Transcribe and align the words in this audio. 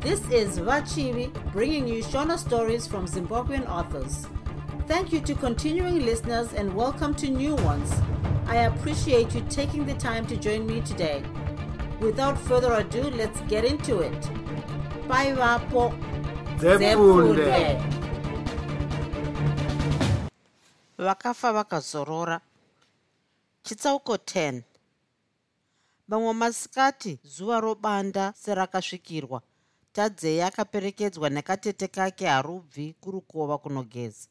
This 0.00 0.20
is 0.30 0.58
Vachivi 0.58 1.30
bringing 1.52 1.86
you 1.86 2.02
Shona 2.02 2.38
stories 2.38 2.86
from 2.86 3.06
Zimbabwean 3.06 3.68
authors. 3.68 4.26
Thank 4.86 5.12
you 5.12 5.20
to 5.20 5.34
continuing 5.34 6.04
listeners 6.06 6.52
and 6.54 6.74
welcome 6.74 7.14
to 7.16 7.28
new 7.28 7.54
ones. 7.56 7.92
I 8.46 8.56
appreciate 8.70 9.34
you 9.34 9.42
taking 9.50 9.84
the 9.86 9.94
time 9.94 10.26
to 10.26 10.36
join 10.36 10.66
me 10.66 10.80
today. 10.80 11.22
Without 12.00 12.38
further 12.38 12.72
ado, 12.74 13.02
let's 13.10 13.40
get 13.42 13.64
into 13.64 14.00
it. 14.00 14.20
Bye, 15.08 15.32
Vapo. 15.34 15.92
Zefunde. 16.58 17.80
vakafa 20.98 21.52
vakazorora 21.52 22.40
chitsauko 23.62 24.14
10 24.16 24.62
mamwe 26.08 26.32
masikati 26.32 27.18
zuva 27.24 27.60
robanda 27.60 28.32
serakasvikirwa 28.36 29.42
tadzei 29.92 30.42
akaperekedzwa 30.42 31.30
nekatete 31.30 31.88
kake 31.88 32.26
harubvi 32.26 32.94
kurukova 33.00 33.58
kunogeza. 33.58 34.28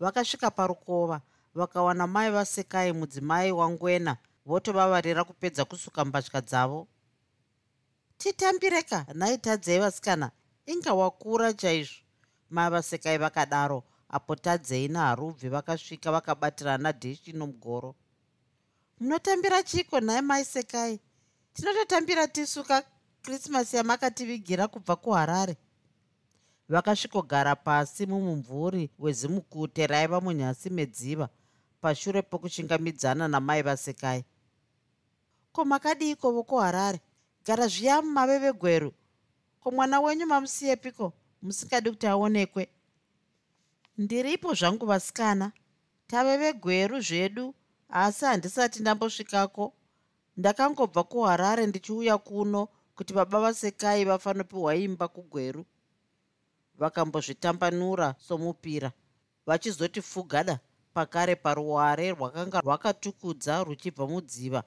Vakasvika 0.00 0.50
parukova 0.50 1.20
vakawana 1.54 2.06
mai 2.06 2.30
vasekai 2.30 2.92
mudzimai 2.92 3.52
wangwena 3.52 4.16
votovavarira 4.46 5.24
kupedza 5.24 5.64
kusuka 5.64 6.04
mbatya 6.04 6.40
dzavo. 6.40 6.88
Titambireka 8.18 9.06
nhai 9.14 9.38
tadzei 9.38 9.78
vasikana 9.78 10.30
inga 10.66 10.94
wakura 10.94 11.52
chaizvo. 11.52 12.02
Mai 12.50 12.70
vasekai 12.70 13.18
vakadaro 13.18 13.84
apo 14.08 14.36
tadzei 14.36 14.88
naharubvi 14.88 15.48
vakasvika 15.48 16.12
vakabatirana 16.12 16.92
dhishi 16.92 17.32
nomugoro. 17.32 17.94
Munotambira 19.00 19.62
chiko 19.62 20.00
nhai 20.00 20.22
maisekai 20.22 21.00
tinototambira 21.54 22.28
tisuka 22.28 22.82
krismasi 23.30 23.76
yamakativigira 23.76 24.68
kubva 24.68 24.96
kuharare. 24.96 25.56
Vakasvikogara 26.68 27.56
pasi 27.56 28.06
mumumvuri 28.06 28.90
wezimukute 28.98 29.86
raiva 29.86 30.20
munyasi 30.20 30.70
medziva 30.70 31.28
pashure 31.80 32.22
pokuchingamidzana 32.22 33.28
namai 33.28 33.62
vasekai. 33.62 34.24
Ko 35.52 35.64
makadiiko 35.64 36.30
vokuharare 36.32 37.00
gara 37.44 37.66
zviya 37.68 38.02
mumavevegweru 38.02 38.92
ko 39.60 39.70
mwana 39.70 40.00
wenyu 40.00 40.26
mamusiyepiko? 40.26 41.12
Musingadi 41.42 41.90
kuti 41.90 42.06
aonekwe. 42.06 42.68
Ndiripo 43.98 44.54
zvangu 44.54 44.86
vasikana. 44.86 45.52
Tavevegweru 46.06 47.00
zvedu 47.00 47.54
asi 47.88 48.24
handisati 48.24 48.80
ndambosvikako. 48.80 49.72
Ndakangobva 50.36 51.04
kuharare 51.04 51.66
ndichiuya 51.66 52.18
kuno 52.18 52.68
kuti 52.96 53.14
baba 53.14 53.40
vasekai 53.40 54.04
vafanopiwa 54.04 54.76
imba 54.76 55.08
kugweru 55.08 55.64
vakambozvitambanura 56.78 58.14
somupira 58.18 58.92
vachizoti 59.46 60.02
fugada 60.02 60.58
pakare 60.94 61.36
paruware 61.36 62.10
rwakanga 62.10 62.60
rwakatukudza 62.60 63.64
ruchibva 63.64 64.06
mudziva 64.06 64.62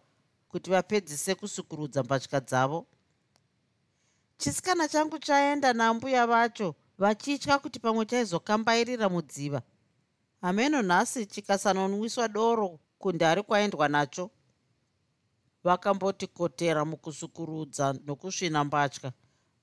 kuti 0.50 0.70
vapedzise 0.70 1.36
kusukurudza 1.36 2.04
mbatya 2.04 2.40
dzavo. 2.40 2.86
Chisikana 4.38 4.88
changu 4.88 5.20
chaenda 5.20 5.74
nambuya 5.74 6.28
vacho 6.28 6.76
vachitya 6.98 7.60
kuti 7.60 7.80
pamwe 7.80 8.06
chaizokambairira 8.06 9.10
mudziva. 9.10 9.62
Hameno 10.42 10.82
nhasi 10.82 11.26
chikasanonwiswa 11.26 12.28
doro 12.28 12.80
kundari 13.00 13.44
kwaendwa 13.44 13.88
nacho 13.88 14.32
vakamboti 15.64 16.28
kotera 16.28 16.86
mukusukurudza 16.86 17.86
nokusvina 18.06 18.64
mbatya. 18.64 19.12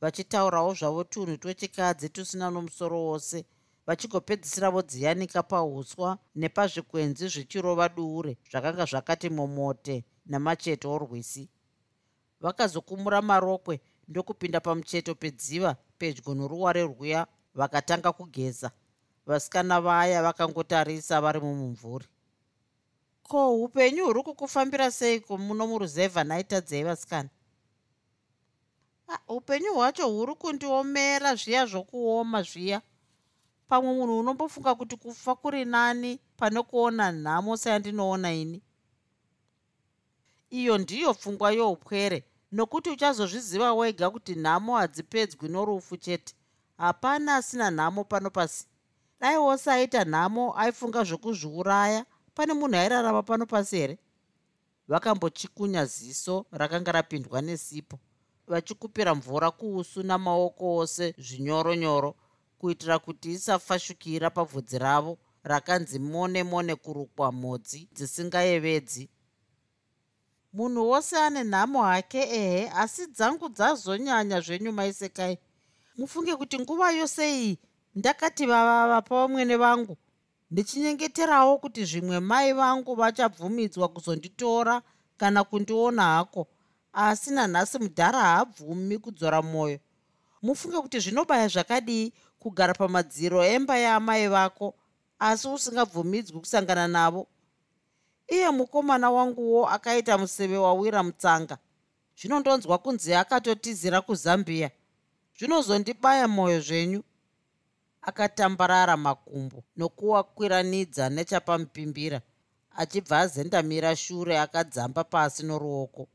Vachitaurawo 0.00 0.74
zvavo 0.74 1.04
tunhu 1.04 1.36
twechikadzi 1.36 2.08
tusina 2.08 2.50
nomusoro 2.50 2.98
wose. 3.04 3.44
Vachigopedzisira 3.86 4.70
vodziyanika 4.70 5.42
pauswa 5.42 6.18
nepazvikwenzi 6.34 7.28
zvichirova 7.28 7.88
duure 7.88 8.36
zvakanga 8.50 8.84
zvakati 8.84 9.28
momote 9.30 10.04
namacheto 10.26 10.92
orwisi. 10.92 11.48
Vakazokumura 12.40 13.22
marokwe 13.22 13.80
ndokupinda 14.08 14.60
pamucheto 14.60 15.14
pedziva 15.14 15.76
pedyo 15.98 16.34
noruware 16.34 16.82
rwuya 16.82 17.26
vakatanga 17.54 18.12
kugeza. 18.12 18.70
Vasikana 19.26 19.80
vaya 19.80 20.22
vakangotarisa 20.22 21.20
vari 21.20 21.40
mumumvuri 21.40 22.06
ko 23.28 23.54
upenyu 23.64 24.04
huri 24.06 24.22
kukufambira 24.22 24.90
seiko 24.90 25.38
muno 25.38 25.66
muruzevha 25.66 26.24
naitadzei 26.24 26.84
vasikana 26.84 27.28
upenyu 29.28 29.74
hwacho 29.74 30.08
huri 30.08 30.34
kundiomera 30.34 31.34
zviya 31.34 31.66
zvokuoma 31.66 32.42
zviya. 32.42 32.82
Pamwe 33.68 33.90
munhu 33.94 34.18
unombofunga 34.18 34.74
kuti 34.74 34.96
kufa 34.96 35.34
kuri 35.34 35.64
nani 35.64 36.18
pane 36.36 36.62
kuona 36.62 37.12
nhamo 37.12 37.56
seyandinoona 37.56 38.32
ini? 38.32 38.62
Iyo 40.50 40.78
ndiyo 40.78 41.14
pfungwa 41.14 41.50
youpwere 41.52 42.24
nokuti 42.52 42.90
uchazozviziva 42.90 43.74
wega 43.74 44.10
kuti 44.10 44.34
nhamo 44.34 44.76
hadzipedzwi 44.76 45.48
norufu 45.48 45.96
chete. 45.96 46.34
Hapana 46.78 47.36
asina 47.36 47.70
nhamo 47.70 48.04
pano 48.04 48.30
pasi. 48.30 48.66
Dai 49.20 49.36
wose 49.36 49.70
aita 49.70 50.04
nhamo 50.04 50.54
aifunga 50.58 51.04
zvokuzviuraya 51.04 52.04
pane 52.36 52.52
munhu 52.54 52.76
airarama 52.76 53.22
pano 53.22 53.46
pasi 53.46 53.76
here? 53.76 53.98
Vakambochikunya 54.88 55.86
ziso 55.86 56.46
rakanga 56.52 56.92
rapindwa 56.92 57.42
nesipo 57.42 57.98
vachikupira 58.46 59.14
mvura 59.14 59.50
kuusu 59.50 60.02
namaoko 60.02 60.76
ose 60.76 61.14
zvinyoronyoro 61.18 62.14
kuitira 62.58 62.98
kuti 62.98 63.32
isafashukira 63.32 64.30
pabvudzi 64.30 64.78
ravo 64.78 65.18
rakanzi 65.42 65.98
mone 65.98 66.42
mone 66.44 66.74
kurukwa 66.74 67.32
mhodzi 67.32 67.88
dzisingayevedzi. 67.92 69.08
Munhu 70.52 70.88
wose 70.88 71.16
ane 71.18 71.44
nhamo 71.44 71.82
hake 71.82 72.18
ehe 72.18 72.70
asi 72.70 73.06
dzangu 73.06 73.48
dzazonyanya 73.48 74.40
zvenyu 74.40 74.72
maisekai. 74.72 75.38
Mufunge 75.96 76.36
kuti 76.36 76.58
nguva 76.58 76.90
yose 76.92 77.24
iyi 77.38 77.58
ndakati 77.94 78.46
vavava 78.46 79.02
pavamwene 79.02 79.56
vangu 79.56 79.96
ndichinyengeterawo 80.50 81.58
kuti 81.58 81.84
zvimwe 81.84 82.20
mai 82.20 82.52
vangu 82.52 82.94
vachabvumidzwa 82.94 83.88
kuzonditora 83.88 84.82
kana 85.16 85.44
kundiona 85.44 86.02
hako 86.02 86.46
asi 86.92 87.30
nanhasi 87.30 87.78
mudhara 87.78 88.20
haabvumi 88.20 88.98
kudzora 88.98 89.42
mwoyo. 89.42 89.78
Mufunge 90.42 90.80
kuti 90.80 90.98
zvinobaya 91.00 91.48
zvakadii 91.48 92.12
kugara 92.38 92.74
pamadziro 92.74 93.44
emba 93.44 93.76
yaamai 93.78 94.28
vako 94.28 94.74
asi 95.18 95.48
usingabvumidzwi 95.48 96.40
kusangana 96.40 96.88
navo? 96.88 97.26
Iye 98.28 98.50
mukomana 98.50 99.10
wanguwo 99.10 99.68
akaita 99.68 100.18
museve 100.18 100.56
wawira 100.56 101.02
mutsanga. 101.02 101.58
Zvinondonzwa 102.18 102.78
kunzi 102.78 103.14
akatotizira 103.14 104.00
kuzambia. 104.00 104.70
Zvinozondibaya 105.38 106.28
mwoyo 106.28 106.60
zvenyu 106.60 107.02
akatambarara 108.08 108.96
makumbo 108.96 109.58
nokuwakwiranidza 109.76 111.04
nechapamupimbira 111.16 112.18
achibva 112.80 113.18
azendamira 113.24 113.96
shure 113.96 114.34
akadzamba 114.44 115.04
pasi 115.04 115.42
noruoko. 115.46 116.08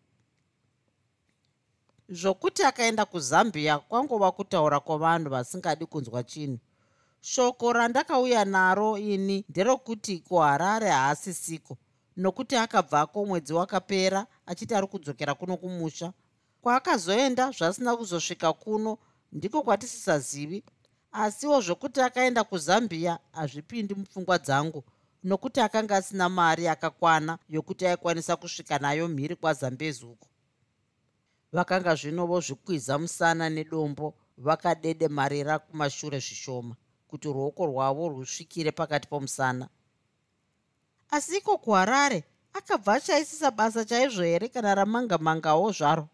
Zvokuti 2.09 2.63
akaenda 2.63 3.05
kuzambia 3.05 3.79
kwangova 3.79 4.31
kutaura 4.31 4.79
kwavanhu 4.79 5.29
vasingadi 5.29 5.85
kunzwa 5.85 6.23
chinhu. 6.23 6.59
Shoko 7.21 7.73
randakauya 7.73 8.45
naro 8.45 8.97
ini 8.97 9.45
nderokuti 9.49 10.19
kuharare 10.19 10.89
haasisiko 10.89 11.77
nokuti 12.17 12.55
akabvako 12.55 13.25
mwedzi 13.25 13.53
wakapera 13.53 14.27
achiti 14.45 14.75
ari 14.75 14.87
kudzokera 14.87 15.33
kuno 15.35 15.57
kumusha. 15.57 16.13
Kwaakazoenda 16.61 17.51
zvasina 17.51 17.97
kuzosvika 17.97 18.53
kuno 18.53 18.97
ndiko 19.31 19.61
kwatisisazivi 19.63 20.63
asiwo 21.11 21.61
zvokuti 21.61 22.01
akaenda 22.01 22.43
kuzambia 22.43 23.19
hazvipindi 23.31 23.95
mupfungwa 23.95 24.37
dzangu 24.37 24.83
nokuti 25.23 25.59
akanga 25.61 25.95
asina 25.97 26.29
mari 26.29 26.63
yakakwana 26.63 27.37
yokuti 27.49 27.87
aikwanisa 27.87 28.35
kusvika 28.35 28.79
nayo 28.79 29.07
mhiri 29.07 29.35
kwazambezuko 29.35 30.27
vakanga 31.51 31.95
zvino 31.95 32.25
vozvikwiza 32.27 32.97
musana 32.97 33.49
nedombo 33.49 34.13
vakadedemarira 34.37 35.59
kumashure 35.59 36.19
zvishoma 36.19 36.75
kuti 37.07 37.27
ruoko 37.33 37.65
rwavo 37.65 38.09
rusvikire 38.09 38.71
pakati 38.71 39.07
pomusana. 39.07 39.67
Asi 41.09 41.37
iko 41.37 41.57
kuharare 41.57 42.23
akabva 42.53 42.93
achaisisa 42.93 43.51
basa 43.51 43.85
chaizvo 43.85 44.23
here 44.23 44.47
kana 44.47 44.75
ramangamangawo 44.75 45.71
zvaro? 45.71 46.07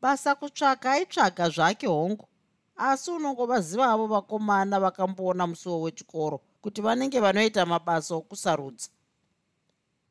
Basa 0.00 0.34
kutsvaga 0.34 0.92
aitsvaga 0.92 1.48
zvake 1.48 1.86
hongu 1.86 2.28
asi 2.76 3.10
unongovazivavo 3.10 4.06
vakomana 4.06 4.80
vakamboona 4.80 5.46
musuwo 5.46 5.80
wechikoro 5.80 6.40
kuti 6.60 6.80
vanenge 6.82 7.20
vanoita 7.20 7.66
mabasa 7.66 8.14
okusarudza. 8.14 8.88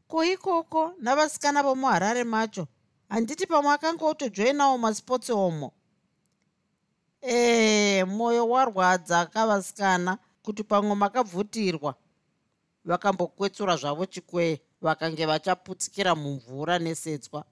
Ko 0.08 0.24
ikoko 0.24 0.94
navasikana 1.00 1.64
vomuharare 1.64 2.24
macho 2.24 2.68
handiti 3.10 3.46
pamwe 3.48 3.72
akanga 3.74 4.06
otojoinawo 4.06 4.78
masipotsi 4.78 5.32
omo? 5.32 5.72
Ee 7.24 8.04
mwoyo 8.04 8.50
warwadza 8.50 9.26
kavasikana 9.26 10.18
kuti 10.44 10.64
pamwe 10.64 10.96
makabvutirwa. 10.96 11.96
Vakambokwetsura 12.86 13.76
zvavo 13.78 14.06
chikwee 14.06 14.60
vakange 14.82 15.26
vachaputsikira 15.26 16.16
mumvura 16.16 16.80
nesetswa. 16.80 17.46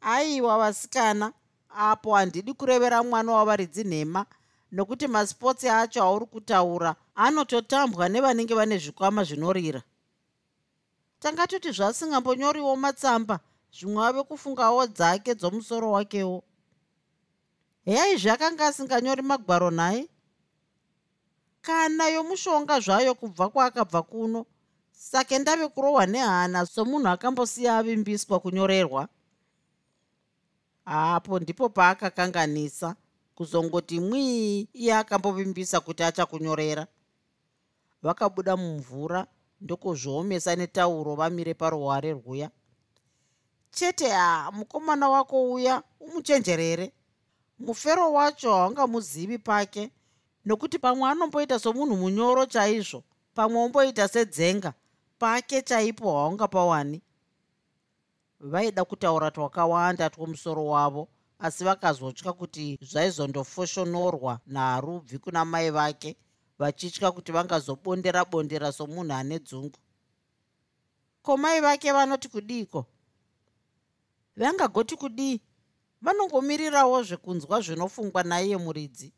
Aiwa 0.00 0.58
vasikana 0.58 1.32
apo 1.76 2.14
handidi 2.14 2.54
kurevera 2.54 3.02
mwana 3.02 3.32
wavaridzi 3.32 3.84
nhema 3.84 4.26
nokuti 4.72 5.06
masipotsi 5.06 5.68
acho 5.68 6.02
auri 6.02 6.26
kutaura 6.26 6.96
anototambwa 7.14 8.08
nevanenge 8.08 8.54
vane 8.54 8.78
zvikwama 8.78 9.24
zvinorira. 9.24 9.82
Tangatoti 11.20 11.70
zvasingambonyoriwo 11.72 12.76
matsamba 12.76 13.40
zvimwe 13.76 14.06
ave 14.06 14.22
kufungawo 14.22 14.86
dzake 14.86 15.34
dzomusoro 15.34 15.90
wakewo. 15.90 16.42
Heyai 17.84 18.16
zvakanga 18.16 18.66
asinganyori 18.66 19.22
magwaro 19.22 19.70
nhaye 19.70 20.08
kana 21.62 22.08
yomushonga 22.08 22.80
zvayo 22.80 23.14
kubva 23.14 23.48
kwaakabva 23.48 24.02
kuno 24.02 24.46
sake 24.92 25.38
ndave 25.38 25.68
kurohwa 25.68 26.06
nehana 26.06 26.66
somunhu 26.66 27.08
akambosiya 27.08 27.78
avimbiswa 27.78 28.40
kunyorerwa 28.40 29.08
hapo 30.86 31.38
ndipo 31.38 31.68
paakakanganisa 31.68 32.96
kuzongoti 33.34 34.00
mwii 34.00 34.68
iye 34.72 34.94
akambovimbisa 34.94 35.80
kuti 35.80 36.02
achakunyorera. 36.02 36.86
Vakabuda 38.02 38.56
mumvura 38.56 39.26
ndokuzviomesa 39.60 40.56
netauro 40.56 41.14
vamire 41.14 41.54
paruware 41.54 42.12
rwuya. 42.12 42.50
Chete 43.70 44.08
ha 44.08 44.50
mukomana 44.52 45.08
wako 45.08 45.52
uya 45.52 45.82
umuchenjerere. 46.00 46.92
Mufero 47.58 48.12
wacho 48.12 48.54
haungamuzivi 48.54 49.38
pake 49.38 49.90
nokuti 50.44 50.78
pamwe 50.78 51.10
anomboita 51.10 51.58
somunhu 51.58 51.96
munyoro 51.96 52.46
chaizvo 52.46 53.02
pamwe 53.34 53.58
omboita 53.64 54.08
sedzenga 54.08 54.72
pake 55.18 55.62
chaipo 55.62 56.12
haungapawani 56.18 57.00
vaida 58.40 58.84
kutaura 58.84 59.30
twakawanda 59.30 60.10
twomusoro 60.10 60.66
wavo 60.66 61.08
asi 61.38 61.64
vakazotya 61.64 62.32
kuti 62.32 62.78
zvaizondofoshonorwa 62.82 64.40
naarubvi 64.46 65.18
kuna 65.18 65.44
mai 65.44 65.70
vake 65.70 66.16
vachitya 66.58 67.12
kuti 67.12 67.32
vangazobondera 67.32 68.24
bondera 68.24 68.72
somunhu 68.72 69.12
ane 69.12 69.38
dzungu. 69.38 69.78
Ko 71.22 71.36
mai 71.36 71.60
vake 71.60 71.92
vanoti 71.92 72.28
kudiiko 72.28 72.86
vangagoti 74.36 74.96
kudii? 74.96 75.40
Vanongomirirawo 76.02 77.02
zvekunzwa 77.02 77.60
zvinofungwa 77.60 78.22
naiye 78.22 78.56
muridzi. 78.56 79.12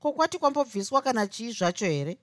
Ko 0.00 0.12
kwati 0.12 0.38
kwambobviswa 0.38 1.02
kana 1.02 1.26
chii 1.26 1.52
zvacho 1.52 1.86
here? 1.86 2.18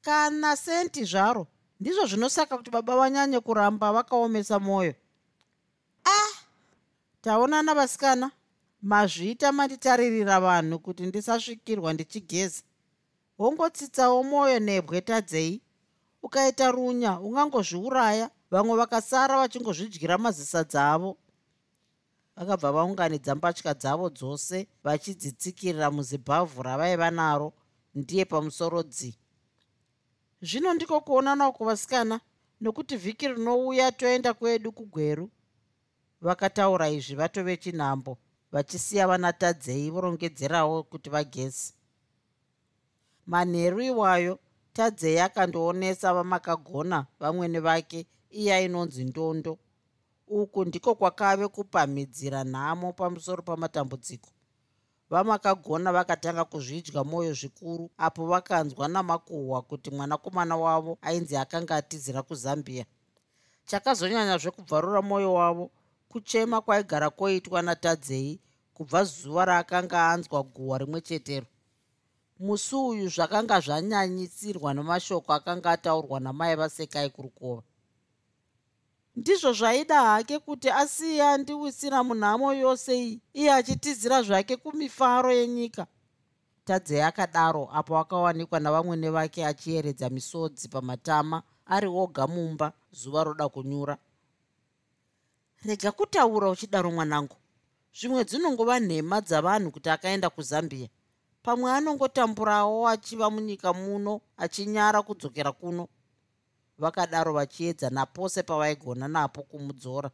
Kana 0.00 0.56
senti 0.56 1.04
zvaro 1.04 1.46
ndizvo 1.80 2.06
zvinosaka 2.06 2.56
kuti 2.58 2.70
baba 2.70 2.96
vanyanye 2.96 3.40
kuramba 3.40 3.92
vakaomesa 3.92 4.58
mwoyo 4.58 4.94
ah 6.04 6.32
taonana 7.22 7.74
vasikana 7.74 8.30
mazviita 8.82 9.52
manditaririra 9.52 10.40
vanhu 10.40 10.78
kuti 10.78 11.02
ndisasvikirwa 11.06 11.92
ndichigeza. 11.92 12.62
Wongotsitsawo 13.38 14.22
mwoyo 14.22 14.58
nebwe 14.58 15.00
tadzei 15.00 15.62
ukaita 16.22 16.70
runya 16.70 17.20
ungangozviuraya 17.20 18.30
vamwe 18.50 18.76
vakasara 18.76 19.36
vachingozvidyira 19.38 20.18
mazisadza 20.18 20.92
avo 20.92 21.16
vakabva 22.36 22.72
vaunganidza 22.72 23.34
mbatya 23.34 23.74
dzavo 23.74 24.10
dzose 24.10 24.66
vachidzitsikirira 24.84 25.90
muzibhavhu 25.90 26.62
ravaiva 26.62 27.10
naro 27.10 27.52
ndiye 27.94 28.24
pamusoro 28.24 28.82
dzi 28.82 29.14
zvino 30.42 30.74
ndiko 30.74 31.00
kuonanawo 31.00 31.52
kuvasikana 31.52 32.20
nokuti 32.60 32.96
vhiki 32.96 33.28
rinouya 33.28 33.92
toenda 33.92 34.34
kwedu 34.34 34.72
kugweru. 34.72 35.30
Vakataura 36.20 36.88
izvi 36.88 37.14
vatove 37.14 37.56
chinhambo 37.56 38.18
vachisiya 38.52 39.06
vanatadzei 39.06 39.90
vorongedzerawo 39.90 40.82
kuti 40.82 41.10
vagezi 41.10 41.74
manheru 43.26 43.80
iwayo 43.80 44.38
tadzei 44.72 45.18
akandoonesa 45.18 46.14
vamakagona 46.14 47.06
vamwene 47.20 47.60
vake 47.60 48.06
iye 48.30 48.54
ainonzi 48.54 49.04
ndondo. 49.04 49.58
Uku 50.28 50.64
ndiko 50.64 50.94
kwakave 50.94 51.48
kupamhidzira 51.48 52.44
nhamo 52.44 52.92
pamusoro 52.92 53.42
pamatambudziko 53.42 54.30
vamakagona 55.10 55.92
vakatanga 55.92 56.44
kuzvidya 56.44 57.04
mwoyo 57.04 57.32
zvikuru 57.34 57.90
apo 57.98 58.26
vakanzwa 58.26 58.88
namakuhwa 58.88 59.62
kuti 59.62 59.90
mwanakomana 59.90 60.56
wavo 60.56 60.98
ainzi 61.02 61.36
akanga 61.36 61.76
atizira 61.76 62.22
kuzambia. 62.22 62.84
Chakazonyanyazvekubvarura 63.64 65.02
mwoyo 65.02 65.34
wavo 65.34 65.70
kuchema 66.08 66.60
kwaigara 66.60 67.10
kwoitwa 67.10 67.62
natadzei 67.62 68.40
kubva 68.74 69.04
zuva 69.04 69.44
raakanga 69.44 70.08
anzwa 70.10 70.42
guhwa 70.42 70.78
rimwe 70.78 71.00
chetero. 71.00 71.46
Musi 72.38 72.74
uyu 72.76 73.08
zvakanga 73.08 73.60
zvanyanyisirwa 73.60 74.74
nemashoko 74.74 75.32
akanga 75.32 75.70
ataurwa 75.70 76.20
namai 76.20 76.56
vasekai 76.56 77.10
kurukova 77.10 77.62
ndizvo 79.18 79.52
zvaida 79.52 80.00
hake 80.00 80.38
kuti 80.38 80.70
asiye 80.70 81.22
andiwisira 81.22 81.98
munhamo 82.08 82.48
yose 82.54 82.90
iyi 83.02 83.20
iye 83.40 83.50
achitizira 83.52 84.22
zvake 84.22 84.56
kumifaro 84.56 85.30
yenyika. 85.32 85.86
Tadzei 86.64 87.00
akadaro 87.00 87.64
apo 87.78 87.98
akawanikwa 87.98 88.60
navamwene 88.60 89.10
vake 89.10 89.40
achiyeredza 89.46 90.10
misodzi 90.10 90.68
pamatama 90.68 91.42
ari 91.66 91.88
oga 92.02 92.26
mumba 92.26 92.72
zuva 92.92 93.24
roda 93.24 93.48
kunyura. 93.48 93.98
Rega 95.66 95.92
kutaura 95.92 96.50
uchidaro 96.50 96.90
mwanangu. 96.90 97.36
Zvimwe 97.98 98.24
dzinongova 98.24 98.80
nhema 98.80 99.20
dzavanhu 99.20 99.70
kuti 99.70 99.90
akaenda 99.90 100.30
kuzambia. 100.30 100.88
Pamwe 101.42 101.72
anongotamburawo 101.72 102.88
achiva 102.88 103.30
munyika 103.30 103.72
muno 103.72 104.20
achinyara 104.36 105.02
kudzokera 105.02 105.52
kuno 105.52 105.88
vakadaro 106.78 107.32
vachiedza 107.32 107.90
napose 107.90 108.42
pavaigona 108.42 109.08
napo 109.08 109.42
kumudzora. 109.42 110.10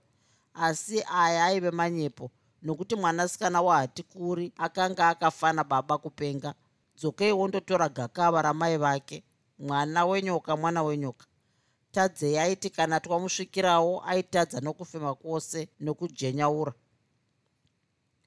Asi 0.55 1.05
aya 1.15 1.45
aive 1.45 1.71
manyepo 1.71 2.31
nokuti 2.63 2.97
mwanasikana 2.97 3.63
wahatikuri 3.63 4.53
akanga 4.57 5.09
akafana 5.09 5.65
baba 5.65 5.99
kupenga. 5.99 6.55
Dzokei 6.97 7.33
wondotora 7.33 7.89
gakava 7.89 8.43
ramai 8.43 8.77
vake 8.77 9.25
mwana 9.59 10.07
wenyoka 10.07 10.57
mwana 10.57 10.83
wenyoka. 10.83 11.27
Tadzei 11.93 12.39
aiti 12.39 12.71
kana 12.71 13.01
twamusvikirawo 13.01 14.03
aitadza 14.07 14.61
nokufema 14.61 15.15
kwose 15.15 15.69
nokujenyaura 15.81 16.73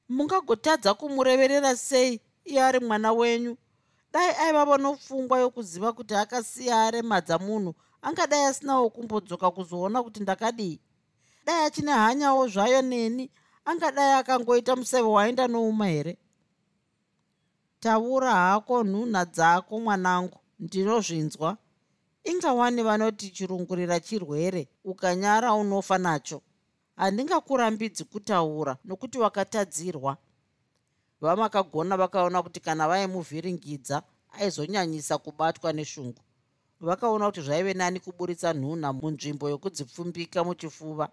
mungagotadza 0.09 0.93
kumureverera 0.93 1.75
sei 1.75 2.21
iye 2.45 2.61
ari 2.63 2.79
mwana 2.79 3.11
wenyu? 3.13 3.57
Dai 4.13 4.35
aivava 4.35 4.77
nopfungwa 4.77 5.39
yokuziva 5.39 5.93
kuti 5.93 6.15
akasiya 6.15 6.83
aremadza 6.83 7.37
munhu 7.39 7.75
angadai 8.01 8.43
asinawo 8.45 8.89
kumbodzoka 8.89 9.51
kuzoona 9.51 10.03
kuti 10.03 10.19
ndakadii. 10.19 10.79
Dai 11.45 11.65
achine 11.65 11.91
hanyawo 11.91 12.47
zvayo 12.47 12.81
neni 12.81 13.31
angadai 13.65 14.13
akangoita 14.19 14.75
museve 14.75 15.07
waenda 15.07 15.47
nouma 15.47 15.87
here? 15.87 16.17
Taura 17.79 18.31
hako 18.31 18.83
nhunha 18.83 19.25
dzako 19.25 19.79
mwanangu 19.79 20.39
ndinozvinzwa 20.59 21.57
ingawani 22.23 22.83
vanoti 22.83 23.29
chirungurira 23.29 23.99
chirwere 23.99 24.67
ukanyara 24.83 25.53
unofa 25.53 25.97
nacho. 25.97 26.41
Handingakurambidzi 26.95 28.03
kutaura 28.03 28.77
nokuti 28.85 29.17
wakatadzirwa. 29.19 30.17
Vamakagona 31.21 31.97
vakaona 31.97 32.43
kuti 32.43 32.59
kana 32.59 32.87
vaimuvhiringidza 32.87 34.03
aizonyanyisa 34.31 35.17
kubatwa 35.17 35.73
neshungu 35.73 36.21
vakaona 36.81 37.25
kuti 37.25 37.41
zvaive 37.41 37.73
nani 37.73 37.99
kuburitsa 37.99 38.53
nhunha 38.53 38.93
munzvimbo 38.93 39.49
yokudzipfumbika 39.49 40.43
muchifuva. 40.43 41.09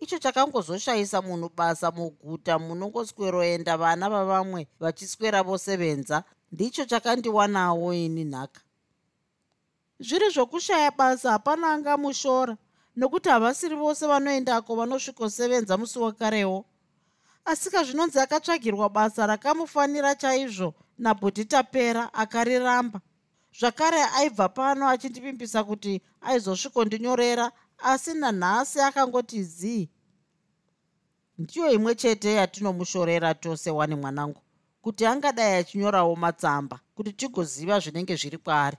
Icho 0.00 0.18
chakangozoshayisa 0.18 1.22
munhu 1.22 1.50
basa 1.56 1.90
muguta 1.90 2.58
munongosweroenda 2.58 3.76
vana 3.76 4.10
vavamwe 4.10 4.66
vachiswera 4.80 5.42
vosevenza. 5.42 6.24
Ndicho 6.52 6.84
chakandiwanawo 6.84 7.94
ini 7.94 8.24
nhaka. 8.24 8.60
Zviri 10.00 10.30
zvokushaya 10.30 10.90
basa 10.90 11.30
hapana 11.30 11.72
angamushora 11.72 12.56
nokuti 12.96 13.28
havasiri 13.28 13.76
vose 13.76 14.06
vanoendako 14.06 14.74
vanosvikosevenza 14.76 15.76
musi 15.76 15.98
wekarewo 15.98 16.64
asika 17.44 17.84
zvinonzi 17.84 18.18
akatsvagirwa 18.20 18.88
basa 18.88 19.26
rakamufanira 19.26 20.14
chaizvo 20.14 20.74
nabhutitapera 20.98 22.14
akariramba 22.14 23.00
zvakare 23.60 24.02
aibva 24.16 24.48
pano 24.48 24.88
achindivimbisa 24.88 25.64
kuti 25.64 26.00
aizosvikondinyorera 26.20 27.52
asi 27.78 28.14
nanhasi 28.14 28.80
akangoti 28.80 29.42
zii. 29.42 29.88
Ndiyo 31.38 31.70
imwe 31.72 31.94
chete 31.94 32.32
yatinomushorera 32.32 33.34
tose 33.34 33.70
wani 33.70 33.94
mwanangu 33.94 34.40
kuti 34.82 35.06
angadai 35.06 35.54
achinyorawo 35.54 36.16
matsamba 36.16 36.80
kuti 36.94 37.12
tigoziva 37.12 37.80
zvinenge 37.80 38.16
zviri 38.16 38.38
kwaari. 38.38 38.76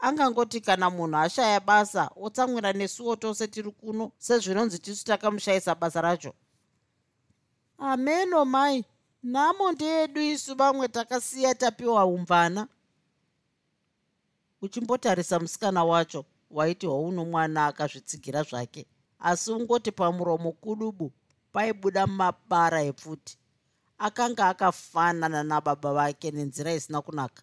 Angangoti 0.00 0.60
kana 0.60 0.90
munhu 0.90 1.16
ashaya 1.16 1.60
basa 1.60 2.10
otsamwira 2.16 2.72
nesuwo 2.72 3.16
tose 3.16 3.46
tiri 3.48 3.70
kuno 3.70 4.12
sezvinonzi 4.18 4.78
tisu 4.78 5.04
takamushayisa 5.04 5.74
basa 5.74 6.00
racho. 6.00 6.32
Ameno 7.78 8.44
mai 8.44 8.84
nhamo 9.22 9.72
ndeedu 9.72 10.20
isu 10.20 10.54
vamwe 10.54 10.88
takasiya 10.88 11.54
tapiwa 11.54 12.04
umvana 12.04 12.68
uchimbotarisa 14.62 15.38
musikana 15.40 15.84
wacho 15.84 16.24
waiti 16.50 16.86
wauno 16.86 17.24
mwana 17.24 17.66
akazvitsigira 17.66 18.42
zvake. 18.42 18.86
Asi 19.18 19.52
ungoti 19.52 19.92
pamuromo 19.92 20.52
kudubu 20.52 21.12
paibuda 21.52 22.06
mabara 22.06 22.82
epfuti. 22.82 23.38
Akanga 23.98 24.48
akafanana 24.48 25.42
nababa 25.44 25.92
vake 25.92 26.30
nenzira 26.30 26.72
isina 26.74 27.02
kunaka. 27.02 27.42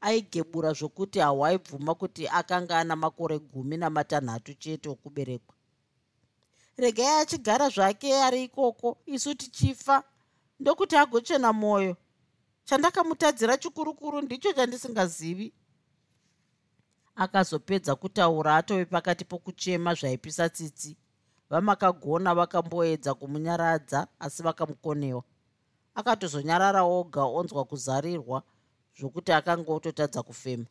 Aigebura 0.00 0.72
zvokuti 0.72 1.18
hawaibvuma 1.18 1.94
kuti 1.94 2.28
akanga 2.28 2.78
ana 2.78 2.96
makore 2.96 3.38
gumi 3.38 3.76
namatanhatu 3.76 4.54
chete 4.54 4.88
okuberekwa. 4.88 5.54
Regai 6.76 7.20
achigara 7.20 7.68
zvake 7.68 8.14
ari 8.16 8.44
ikoko 8.44 8.98
isu 9.06 9.34
tichifa. 9.34 10.02
Ndokuti 10.60 10.96
agochena 10.96 11.52
mwoyo 11.52 11.96
chandakamutadzira 12.64 13.56
chikurukuru 13.56 14.20
ndicho 14.20 14.52
chandisingazivi 14.52 15.52
akazopedza 17.22 17.94
kutaura 17.94 18.56
atove 18.56 18.84
pakati 18.84 19.24
pokuchema 19.24 19.94
zvaipisa 19.94 20.48
tsitsi. 20.48 20.96
Vamakagona 21.50 22.34
vakamboedza 22.34 23.14
kumunyaradza 23.14 24.06
asi 24.18 24.42
vakamukonewa. 24.42 25.22
Akatozonyarara 25.94 26.82
oga 26.82 27.22
onzwa 27.24 27.64
kuzarirwa 27.64 28.42
zvokuti 28.98 29.32
akanga 29.32 29.72
ototadza 29.72 30.22
kufema. 30.22 30.66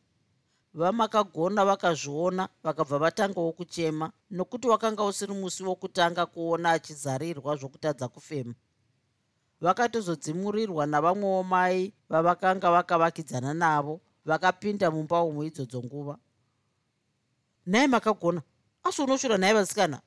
Vamakagona 0.74 1.64
vakazviona 1.64 2.48
vakabva 2.64 2.98
vatangawo 2.98 3.52
kuchema 3.52 4.12
nokuti 4.30 4.68
wakanga 4.68 5.04
usiri 5.04 5.34
musi 5.34 5.62
wokutanga 5.64 6.26
kuona 6.26 6.70
achizarirwa 6.70 7.56
zvokutadza 7.56 8.08
kufema. 8.08 8.54
Vakatozodzimurirwa 9.60 10.86
navamwewo 10.86 11.42
mai 11.42 11.92
vavakanga 12.08 12.70
vakavakidzana 12.70 13.54
navo 13.54 14.00
vakapinda 14.24 14.90
mumba 14.90 15.22
umu 15.22 15.44
idzodzo 15.44 15.82
nguva 15.82 16.18
nhaye 17.66 17.86
makagona. 17.86 18.42
Asi 18.84 19.02
unoshura 19.02 19.38
nhaye 19.38 19.54
vasikana. 19.54 20.00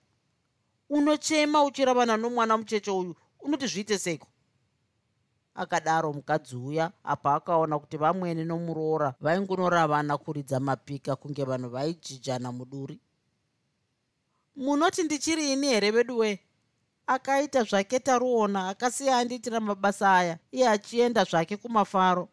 Unochema 0.89 1.63
uchiravana 1.63 2.17
nomwana 2.17 2.57
mucheche 2.57 2.91
uyu 2.91 3.15
unoti 3.39 3.67
zviite 3.67 3.97
seiko? 3.97 4.27
Akadaro 5.55 6.13
mukadzi 6.13 6.55
uya 6.55 6.91
apa 7.03 7.35
akaona 7.35 7.79
kuti 7.79 7.97
vamwene 7.97 8.43
nomuroora 8.43 9.13
vaingunoravana 9.21 10.17
kuridza 10.17 10.59
mapika 10.59 11.15
kunge 11.15 11.43
vanhu 11.43 11.69
vaijijana 11.69 12.51
muduri. 12.51 12.99
Munoti 14.55 15.03
ndichirini 15.03 15.67
here 15.67 15.91
vedu 15.91 16.17
wee 16.17 16.39
akaita 17.07 17.63
zvake 17.63 17.99
taruona 17.99 18.69
akasiya 18.69 19.17
andiitira 19.17 19.59
mabasa 19.59 20.15
aya 20.15 20.37
iye 20.51 20.69
achienda 20.69 21.23
zvake 21.23 21.57
kumafaro. 21.57 22.29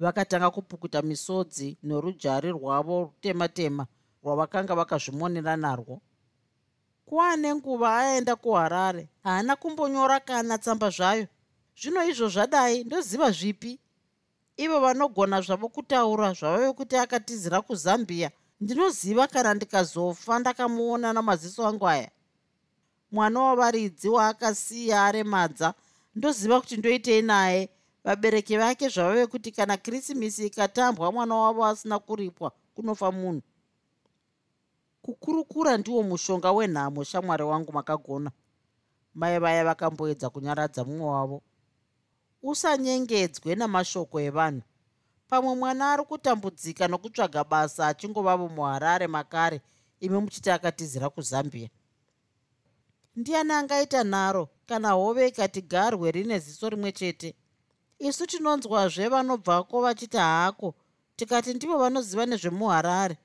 Vakatanga 0.00 0.50
kupukuta 0.50 1.02
misodzi 1.02 1.78
norujari 1.82 2.50
rwavo 2.50 3.00
rutema-tema 3.02 3.86
rwavakanga 4.22 4.74
vakazvimonera 4.74 5.56
narwo. 5.56 6.00
Kuwane 7.06 7.54
nguva 7.54 7.98
aenda 7.98 8.36
kuharare 8.36 9.08
haana 9.24 9.56
kumbonyora 9.56 10.20
kana 10.20 10.58
tsamba 10.58 10.90
zvayo. 10.90 11.26
Zvino 11.80 12.04
izvo 12.10 12.28
zvadai 12.28 12.84
ndoziva 12.84 13.30
zvipi? 13.30 13.78
Ivo 14.56 14.80
vanogona 14.80 15.40
zvavo 15.40 15.68
kutaura 15.68 16.32
zvavave 16.32 16.72
kuti 16.72 16.96
akatizira 16.96 17.62
kuzambia. 17.62 18.30
Ndinoziva 18.60 19.26
kana 19.26 19.54
ndikazofa 19.54 20.38
ndakamuona 20.38 21.12
namaziso 21.12 21.66
angu 21.66 21.88
aya. 21.88 22.10
Mwana 23.12 23.40
wavaridzi 23.40 24.08
waakasiya 24.08 25.04
aremadza 25.04 25.74
ndoziva 26.14 26.60
kuti 26.60 26.76
ndoitei 26.76 27.22
naye. 27.22 27.68
Vabereki 28.04 28.56
vake 28.56 28.88
zvavave 28.88 29.26
kuti 29.26 29.52
kana 29.52 29.76
krisimisi 29.76 30.46
ikatambwa 30.46 31.12
mwana 31.12 31.34
wavo 31.34 31.64
asina 31.64 31.98
kuripwa 31.98 32.52
kunofa 32.74 33.12
munhu 33.12 33.42
kukurukura 35.08 35.76
ndiwo 35.76 36.02
mushonga 36.02 36.52
wenhamo 36.52 37.04
shamwari 37.04 37.42
wangu 37.42 37.72
makagona. 37.72 38.30
Mai 39.14 39.38
vaya 39.38 39.64
vakamboedza 39.64 40.30
kunyaradza 40.30 40.84
mumwe 40.84 41.06
wavo. 41.06 41.42
Usanyengedzwe 42.42 43.54
namashoko 43.54 44.20
evanhu. 44.20 44.62
Pamwe 45.28 45.54
mwana 45.54 45.92
ari 45.92 46.04
kutambudzika 46.04 46.88
nokutsvaga 46.88 47.44
basa 47.44 47.86
achingovavo 47.88 48.48
muharare 48.48 49.06
makare 49.06 49.60
imi 50.00 50.18
muchiti 50.20 50.50
akatizira 50.50 51.10
kuzambia. 51.10 51.68
Ndiani 53.16 53.52
angaita 53.52 54.04
nharo 54.04 54.48
kana 54.66 54.90
hove 54.92 55.28
ikati 55.28 55.62
garwe 55.62 56.10
rine 56.10 56.38
ziso 56.38 56.68
rimwe 56.68 56.92
chete? 56.92 57.34
Isu 57.98 58.26
tinonzwazve 58.26 59.08
vanobvako 59.08 59.80
vachiti 59.82 60.16
haako 60.16 60.74
tikati 61.16 61.54
ndivo 61.54 61.78
vanoziva 61.78 62.26
nezvemuharare 62.26 63.16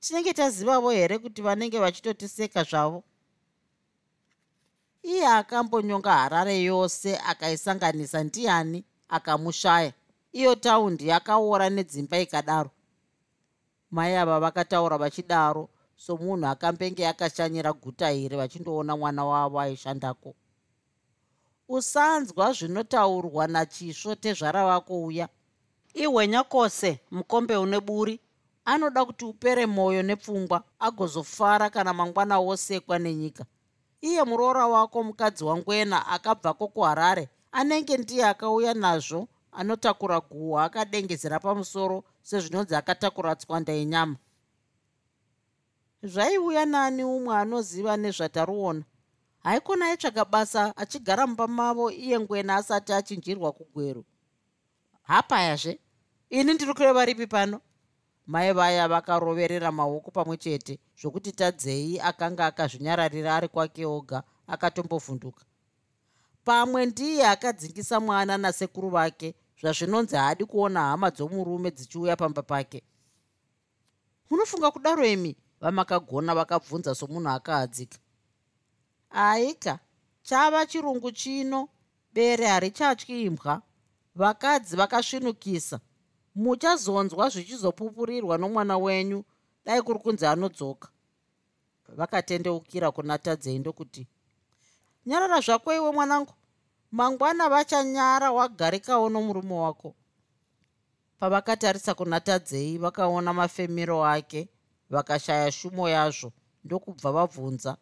tinenge 0.00 0.32
tazivavo 0.32 0.90
here 0.90 1.18
kuti 1.18 1.42
vanenge 1.42 1.78
vachitotiseka 1.78 2.64
zvavo? 2.64 3.02
Iye 5.02 5.26
akambonyonga 5.26 6.12
harare 6.12 6.62
yose 6.62 7.18
akaisanganisa 7.18 8.24
ndiani 8.24 8.84
akamushaya? 9.08 9.92
Iyo 10.32 10.54
taundi 10.54 11.08
yakaora 11.08 11.70
nedzimba 11.70 12.18
ikadaro. 12.18 12.70
Mai 13.90 14.16
ava 14.16 14.40
vakataura 14.40 14.98
vachidaro 14.98 15.68
somunhu 15.96 16.46
akambenge 16.46 17.08
akashanyira 17.08 17.72
guta 17.72 18.12
iri 18.12 18.36
vachindoona 18.36 18.96
mwana 18.96 19.24
wavo 19.24 19.60
aishandako? 19.60 20.34
Usanzwa 21.68 22.52
zvinotaurwa 22.52 23.46
nachisvo 23.46 24.14
tezvara 24.14 24.64
vako 24.64 25.02
uya. 25.02 25.28
Ihwenya 25.94 26.42
kwose 26.42 27.00
mukombe 27.10 27.56
une 27.56 27.80
buri 27.80 28.20
anoda 28.72 29.04
kuti 29.04 29.24
upere 29.24 29.66
mwoyo 29.66 30.02
nepfungwa 30.02 30.58
agozofara 30.86 31.66
kana 31.70 31.92
mangwana 31.98 32.36
wosekwa 32.38 32.98
nenyika 32.98 33.44
iye 34.00 34.22
muroora 34.24 34.66
wako 34.66 35.02
mukadzi 35.02 35.44
wangwena 35.44 36.06
akabvako 36.06 36.68
kuharare 36.68 37.28
anenge 37.52 37.96
ndiye 37.96 38.24
akauya 38.26 38.74
nazvo 38.74 39.28
anotakura 39.52 40.20
guhwa 40.20 40.64
akadengezera 40.64 41.38
pamusoro 41.40 42.04
sezvinonzi 42.22 42.74
akatakura 42.74 43.36
tswanda 43.36 43.72
yenyama. 43.72 44.16
Zvaiuya 46.02 46.66
nani 46.66 47.04
umwe 47.04 47.36
anoziva 47.36 47.96
nezvataruona. 47.96 48.82
Haikona 49.44 49.86
aitsvaga 49.86 50.24
basa 50.24 50.76
achigara 50.76 51.26
mumba 51.26 51.46
mavo 51.46 51.90
iye 51.90 52.20
ngwena 52.20 52.56
asati 52.56 52.92
achinjirwa 52.92 53.52
kugweru. 53.52 54.04
Hapayazve? 55.02 55.80
Ini 56.30 56.54
ndiri 56.54 56.74
kureva 56.74 57.04
ripi 57.04 57.26
pano 57.26 57.60
mai 58.30 58.52
vaya 58.52 58.88
vakaroverera 58.88 59.72
maoko 59.72 60.10
pamwe 60.10 60.36
chete 60.36 60.78
zvokuti 61.00 61.32
tadzei 61.32 62.00
akanga 62.00 62.46
akazvinyararira 62.46 63.36
ari 63.36 63.48
kwake 63.48 63.86
oga 63.86 64.22
akatombovhunduka 64.46 65.44
pamwe 66.44 66.86
ndiye 66.86 67.26
akadzingisa 67.26 68.00
mwana 68.00 68.38
nasekuru 68.38 68.88
vake 68.90 69.34
zvazvinonzi 69.60 70.16
haadi 70.16 70.44
kuona 70.44 70.80
hama 70.80 71.10
dzomurume 71.10 71.70
dzichiuya 71.70 72.16
pamba 72.16 72.42
pake. 72.42 72.82
Munofunga 74.30 74.70
kudaro 74.70 75.06
imi? 75.06 75.36
Vamakagona 75.60 76.34
vakabvunza 76.34 76.94
somunhu 76.94 77.28
akaadzika 77.28 77.98
aika 79.10 79.78
chava 80.22 80.66
chirungu 80.66 81.10
chino 81.12 81.68
bere 82.12 82.46
harichatyi 82.46 83.22
imbwa 83.22 83.62
vakadzi 84.14 84.76
vakasvinukisa 84.76 85.80
muchazonzwa 86.40 87.28
zvichizopupurirwa 87.28 88.38
nomwana 88.38 88.78
wenyu. 88.78 89.24
Dai 89.64 89.82
kuri 89.82 89.98
kunzi 89.98 90.26
anodzoka. 90.26 90.88
Vakatendeukira 91.88 92.90
kuna 92.90 93.18
tadzei 93.18 93.58
ndokuti 93.58 94.06
nyarara 95.06 95.40
zvako 95.40 95.74
iwe 95.74 95.92
mwanangu 95.92 96.32
mangwana 96.92 97.48
vachanyara 97.48 98.32
wagarikawo 98.32 99.08
nomurume 99.08 99.54
wako. 99.54 99.94
Pavakatarisa 101.18 101.94
kuna 101.94 102.20
tadzei 102.20 102.78
vakaona 102.78 103.32
mafemiro 103.32 104.04
ake 104.06 104.48
vakashaya 104.90 105.52
shumo 105.52 105.88
yazvo 105.88 106.32
ndokubva 106.64 107.12
vabvunza. 107.12 107.76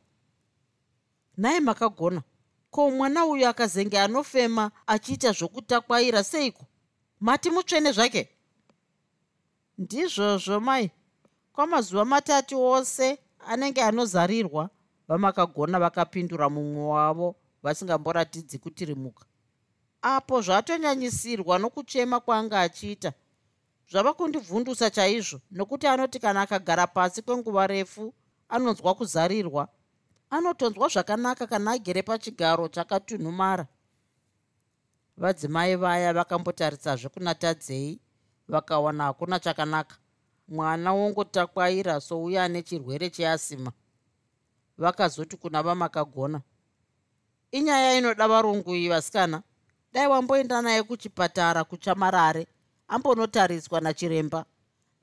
Nhaye 1.38 1.60
makagona 1.60 2.22
ko 2.70 2.90
mwana 2.90 3.26
uyu 3.26 3.48
akazenge 3.48 4.00
anofema 4.00 4.70
achiita 4.86 5.32
zvokutakwaira 5.32 6.24
seiko? 6.24 6.64
Mati 7.20 7.50
mutsvene 7.50 7.92
zvake 7.92 8.37
ndizvozvo 9.78 10.60
mai 10.60 10.90
kwamazuva 11.52 12.04
matatu 12.04 12.62
ose 12.62 13.18
anenge 13.50 13.82
anozarirwa 13.82 14.70
vamakagona 15.08 15.78
vakapindura 15.78 16.48
mumwe 16.48 16.84
wavo 16.94 17.36
vasingamboratidzi 17.62 18.58
kutirimuka. 18.58 19.24
Apo 20.02 20.40
zvatonyanyisirwa 20.40 21.58
nokuchema 21.58 22.20
kwaanga 22.20 22.60
achiita 22.60 23.12
zvava 23.90 24.12
kundibvundusa 24.14 24.90
chaizvo 24.90 25.40
nokuti 25.50 25.86
anoti 25.86 26.18
kana 26.18 26.40
akagara 26.42 26.86
pasi 26.86 27.22
kwenguva 27.22 27.66
refu 27.66 28.14
anonzwa 28.48 28.94
kuzarirwa 28.94 29.68
anotonzwa 30.30 30.88
zvakanaka 30.88 31.46
kana 31.46 31.70
agere 31.70 32.02
pachigaro 32.02 32.68
chakatunhumara. 32.68 33.66
Vadzimai 35.16 35.76
vaya 35.76 36.12
vakambotarisazve 36.12 37.08
kuna 37.08 37.34
tadzei 37.34 38.00
vakawana 38.48 39.04
hakuna 39.04 39.38
chakanaka. 39.38 39.96
Mwana 40.48 40.92
wongotakwaira 40.92 42.00
souya 42.00 42.44
ane 42.44 42.62
chirwere 42.62 43.10
cheasima. 43.10 43.72
Vakazoti 44.78 45.36
kuna 45.36 45.62
vamakagona 45.62 46.40
inyaya 47.52 47.98
inoda 47.98 48.28
varungu 48.28 48.74
iyi 48.74 48.88
vasikana. 48.88 49.42
Dai 49.92 50.06
wamboenda 50.06 50.62
naye 50.62 50.82
kuchipatara 50.82 51.64
kuchamarare 51.64 52.46
ambonotariswa 52.88 53.80
nachiremba. 53.80 54.44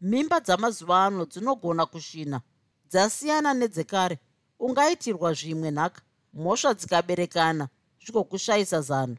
Mimba 0.02 0.40
dzamazuva 0.40 1.06
ano 1.06 1.26
dzinogona 1.26 1.86
kushina 1.86 2.42
dzasiyana 2.90 3.54
nedzekare. 3.54 4.20
Ungaitirwa 4.60 5.34
zvimwe 5.34 5.72
nhaka 5.72 6.02
mhosva 6.34 6.74
dzikaberekana 6.74 7.68
zvikokushayisa 8.02 8.82
zano. 8.82 9.18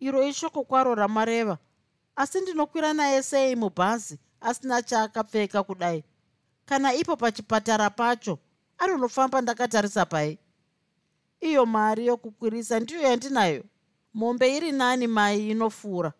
Iro 0.00 0.22
ishoko 0.28 0.64
kwaro 0.64 0.94
ramareva 0.94 1.58
asi 2.16 2.40
ndinokwira 2.40 2.92
naye 2.92 3.22
sei 3.22 3.56
mubhazi 3.56 4.18
asina 4.40 4.82
chaakapfeka 4.82 5.62
kudai. 5.62 6.04
Kana 6.66 6.94
ipo 6.94 7.16
pachipatara 7.16 7.90
pacho 7.90 8.38
anonofamba 8.78 9.40
ndakatarisa 9.40 10.06
pai. 10.06 10.38
Iyo 11.40 11.66
mari 11.66 12.06
yokukwirisa 12.06 12.80
ndiyo 12.80 13.00
yandinayo. 13.00 13.64
Mombe 14.14 14.56
iri 14.56 14.72
nani 14.72 15.06
mai 15.06 15.50
inofuura 15.50 16.12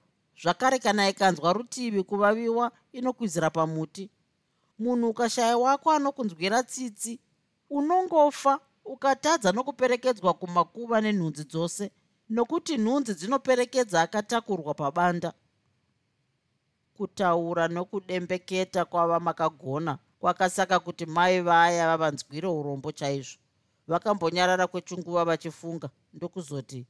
zvakare 0.42 0.78
kana 0.78 1.08
ikanzwa 1.08 1.52
rutivi 1.52 2.02
kuvaviwa 2.02 2.72
inokwizira 2.92 3.50
pamuti. 3.50 4.10
Munhu 4.78 5.08
ukashaya 5.08 5.58
wako 5.58 5.90
anokunzwira 5.92 6.62
tsitsi 6.62 7.20
unongofa 7.70 8.60
ukatadza 8.84 9.52
nokuperekedzwa 9.52 10.34
kumakuva 10.34 11.00
nenhunzi 11.00 11.44
dzose 11.44 11.90
nokuti 12.28 12.78
nhunzi 12.78 13.14
dzinoperekedza 13.14 14.02
akatakurwa 14.02 14.74
pabanda 14.74 15.32
kutaura 16.96 17.64
nokudembeketa 17.68 18.84
kwava 18.90 19.20
makagona 19.20 19.98
kwakasaka 20.20 20.76
kuti 20.80 21.06
mai 21.06 21.40
vaya 21.40 21.86
vavanzwire 21.90 22.48
urombo 22.48 22.92
chaizvo. 22.92 23.38
Vakambonyarara 23.88 24.66
kwechinguva 24.66 25.24
vachifunga 25.24 25.88
ndokuzoti 26.14 26.86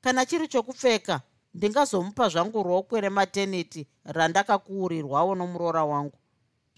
kana 0.00 0.26
chiri 0.26 0.48
chokupfeka 0.48 1.20
ndingazomupa 1.54 2.28
zvangu 2.28 2.62
rokwe 2.62 3.00
remateniti 3.00 3.86
randakakuurirwawo 4.04 5.34
nomuroora 5.34 5.84
wangu. 5.84 6.18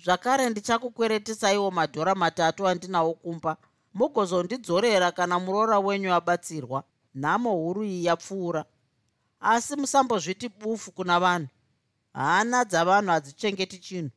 Zvakare 0.04 0.50
ndichakukweretesaiwo 0.50 1.70
madhora 1.70 2.14
matatu 2.14 2.68
andinawo 2.68 3.12
kumba. 3.14 3.56
Mugozondidzorera 3.94 5.12
kana 5.12 5.38
muroora 5.38 5.78
wenyu 5.78 6.14
abatsirwa 6.14 6.85
nhamo 7.14 7.50
huru 7.52 7.85
iyi 7.85 8.04
yapfuura. 8.04 8.64
Asi 9.40 9.76
musambozviti 9.76 10.49
bufu 10.49 10.92
kuna 10.92 11.20
vanhu 11.20 11.49
hana 12.12 12.64
dzavanhu 12.64 13.10
hadzichengeti 13.10 13.78
chinhu. 13.78 14.10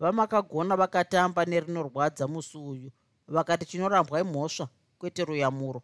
Vamakagona 0.00 0.76
vakatamba 0.76 1.44
nerinorwadza 1.44 2.28
musi 2.28 2.58
uyu 2.58 2.90
vakati 3.28 3.66
chinorambwa 3.66 4.20
imhosva 4.20 4.68
kwete 4.98 5.24
ruyamuro. 5.24 5.82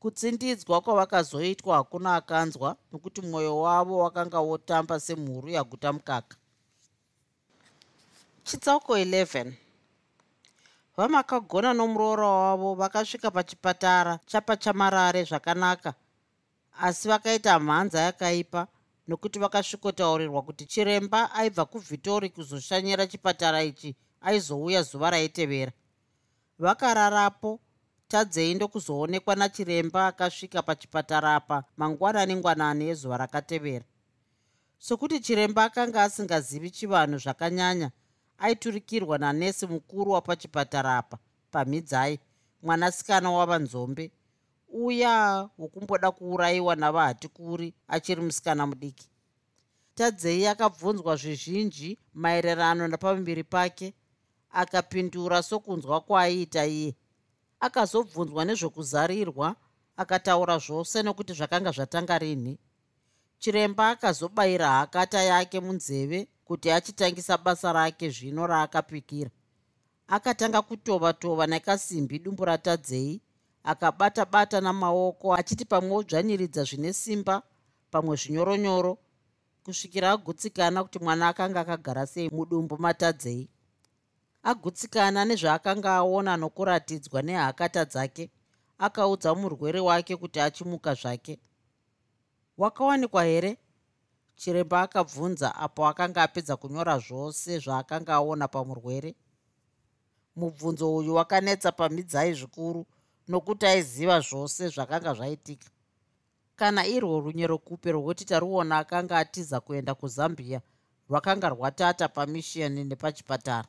Kutsindidzwa 0.00 0.80
kwavakazoitwa 0.80 1.76
hakuna 1.76 2.14
akanzwa 2.16 2.76
nokuti 2.92 3.20
mwoyo 3.20 3.58
wavo 3.58 3.98
wakanga 3.98 4.40
wotamba 4.40 5.00
semhuru 5.00 5.48
yaguta 5.48 5.92
mukaka. 5.92 6.36
Chitsauko 8.44 8.98
11 8.98 9.52
vamakagona 10.96 11.74
nomuroora 11.74 12.28
wavo 12.28 12.74
vakasvika 12.74 13.30
pachipatara 13.30 14.18
chapachamarare 14.26 15.24
zvakanaka 15.24 15.94
asi 16.80 17.08
vakaita 17.08 17.60
mhanza 17.60 18.00
yakaipa 18.00 18.66
nokuti 19.08 19.38
vakasvikotaurirwa 19.38 20.42
kuti 20.42 20.66
chiremba 20.66 21.32
aibva 21.32 21.64
kuvhitori 21.64 22.30
kuzoshanyira 22.30 23.06
chipatara 23.06 23.62
ichi 23.62 23.96
aizouya 24.20 24.82
zuva 24.82 25.10
raitevera. 25.10 25.72
Vakararapo 26.58 27.60
tadzei 28.08 28.54
ndokuzoonekwa 28.54 29.36
nachiremba 29.36 30.06
akasvika 30.06 30.62
pachipatara 30.62 31.34
apa 31.34 31.64
mangwanani-ngwanani 31.76 32.88
ezuva 32.88 33.16
rakatevera. 33.16 33.84
Sokuti 34.78 35.20
chiremba 35.20 35.64
akanga 35.64 36.02
asingazivi 36.02 36.70
chivanhu 36.70 37.18
zvakanyanya 37.18 37.90
aiturikirwa 38.38 39.18
nanesi 39.18 39.66
mukuru 39.66 40.10
wapachipatara 40.10 40.96
apa 40.96 41.18
pamhidzai 41.50 42.20
mwanasikana 42.62 43.30
wavanzombe 43.30 44.10
uya 44.74 45.48
wokumboda 45.58 46.10
kuurayiwa 46.10 46.76
navahatikuri 46.76 47.74
achiri 47.88 48.22
musikana 48.22 48.66
mudiki. 48.66 49.08
Tadzei 49.94 50.46
akabvunzwa 50.46 51.16
zvizhinji 51.16 51.98
maererano 52.14 52.88
napamuviri 52.88 53.44
pake 53.44 53.94
akapindura 54.50 55.42
sokunzwa 55.42 56.00
kwaaiita 56.00 56.66
iye. 56.66 56.94
Akazobvunzwa 57.60 58.44
nezvokuzarirwa 58.44 59.56
akataura 59.96 60.58
zvose 60.58 61.02
nokuti 61.02 61.32
zvakanga 61.32 61.70
zvatanga 61.70 62.18
rinhi 62.18 62.58
chiremba 63.38 63.88
akazobayira 63.88 64.68
hakata 64.68 65.22
yake 65.22 65.60
munzeve 65.60 66.28
kuti 66.44 66.70
achitangisa 66.70 67.38
basa 67.38 67.72
rake 67.72 68.10
zvino 68.10 68.46
raakapikira. 68.46 69.30
Akatanga 70.06 70.62
kutova 70.62 71.12
tova 71.12 71.46
nekasimbi 71.46 72.18
dumbu 72.18 72.44
ratadzei 72.44 73.20
akabata-bata 73.64 74.60
namaoko 74.60 75.34
achiti 75.34 75.64
pamwe 75.64 75.92
odzvanyiridza 75.96 76.62
zvine 76.68 76.92
simba 76.92 77.42
pamwe 77.90 78.16
zvinyoronyoro 78.16 78.92
kusvikira 79.64 80.10
agutsikana 80.10 80.84
kuti 80.84 80.98
mwana 80.98 81.28
akanga 81.28 81.60
akagara 81.60 82.06
sei 82.06 82.28
mudumbu 82.30 82.76
matadzei. 82.78 83.48
Agutsikana 84.42 85.24
nezvaakanga 85.24 85.90
aona 85.96 86.36
nokuratidzwa 86.36 87.22
nehakata 87.22 87.84
dzake 87.84 88.30
akaudza 88.78 89.34
murwere 89.34 89.80
wake 89.80 90.16
kuti 90.16 90.40
achimuka 90.40 90.94
zvake. 90.94 91.38
Wakawanikwa 92.58 93.24
here? 93.24 93.56
Chiremba 94.36 94.82
akabvunza 94.82 95.54
apo 95.54 95.86
akanga 95.86 96.22
apedza 96.22 96.56
kunyora 96.56 96.98
zvose 96.98 97.58
zvaakanga 97.58 98.14
aona 98.14 98.48
pamurwere. 98.48 99.14
Mubvunzo 100.36 100.96
uyu 100.96 101.14
wakanetsa 101.14 101.72
pamhidzai 101.72 102.34
zvikuru 102.34 102.86
nokuti 103.28 103.66
aiziva 103.66 104.20
zvose 104.20 104.68
zvakanga 104.68 105.14
zvaitika. 105.14 105.68
Kana 106.56 106.86
irwo 106.86 107.20
runyero 107.20 107.58
kupe 107.58 107.92
rwokuti 107.92 108.24
taruona 108.24 108.78
akanga 108.78 109.18
atiza 109.18 109.60
kuenda 109.60 109.94
kuzambia 109.94 110.60
rwakanga 111.08 111.48
rwatata 111.48 112.08
pamishoni 112.08 112.84
nepachipatara. 112.84 113.68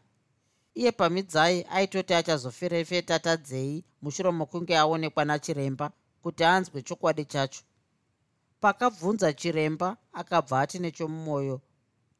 Iye 0.75 0.91
pamhidzai 0.91 1.65
aitoti 1.69 2.13
achazoferefeta 2.13 3.19
tadzei 3.19 3.85
mushure 4.01 4.31
mokunge 4.31 4.77
aonekwa 4.77 5.25
nachiremba 5.25 5.91
kuti 6.21 6.43
anzwe 6.43 6.81
chokwadi 6.81 7.25
chacho. 7.25 7.63
Pakabvunza 8.59 9.33
chiremba 9.33 9.97
akabva 10.13 10.61
ati 10.61 10.79
nechomumwoyo 10.79 11.61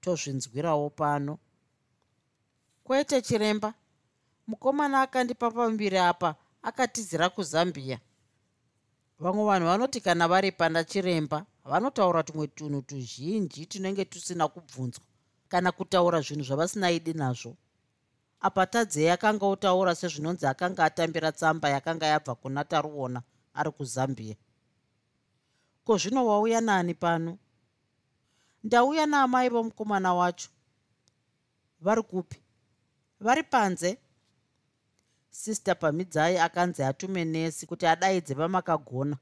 tozvinzwirawo 0.01 0.89
pano. 0.89 1.39
Kwete 2.83 3.21
chiremba 3.21 3.73
mukomana 4.47 5.01
akandipa 5.01 5.51
pambiri 5.51 5.97
apa 5.97 6.35
akatizira 6.65 7.29
kuzambia. 7.29 7.99
Vamwe 9.19 9.45
vanhu 9.45 9.67
vanoti 9.67 10.01
kana 10.01 10.27
vari 10.27 10.51
pana 10.51 10.83
chiremba 10.83 11.45
vanotaura 11.65 12.23
tumwe 12.23 12.47
tunhu 12.47 12.81
tuzhinji 12.81 13.65
tunenge 13.65 14.05
tusina 14.05 14.47
kubvunzwa 14.47 15.05
kana 15.47 15.71
kutaura 15.71 16.21
zvinhu 16.21 16.43
zvavasinaidi 16.43 17.13
nazvo. 17.13 17.55
Apa 18.41 18.65
tadzei 18.65 19.09
akanga 19.09 19.45
otaura 19.45 19.95
sezvinonzi 19.95 20.45
akanga 20.47 20.85
atambira 20.85 21.31
tsamba 21.31 21.69
yakanga 21.69 22.05
yabva 22.05 22.35
kuna 22.35 22.63
taruona 22.63 23.21
ari 23.53 23.71
kuzambia. 23.71 24.35
Ko 25.85 25.97
zvino 25.97 26.25
wauya 26.25 26.61
nani 26.61 26.93
pano? 26.93 27.37
Ndauya 28.63 29.05
naamai 29.05 29.49
vomukomana 29.49 30.13
wacho. 30.13 30.49
Vari 31.81 32.03
kupi? 32.03 32.37
Vari 33.19 33.43
panze 33.43 33.97
sista 35.35 35.75
pamidzai 35.75 36.37
akanzi 36.37 36.83
atume 36.83 37.25
nesi 37.25 37.67
kuti 37.67 37.85
adaidze 37.87 38.33
vamakagona. 38.33 39.17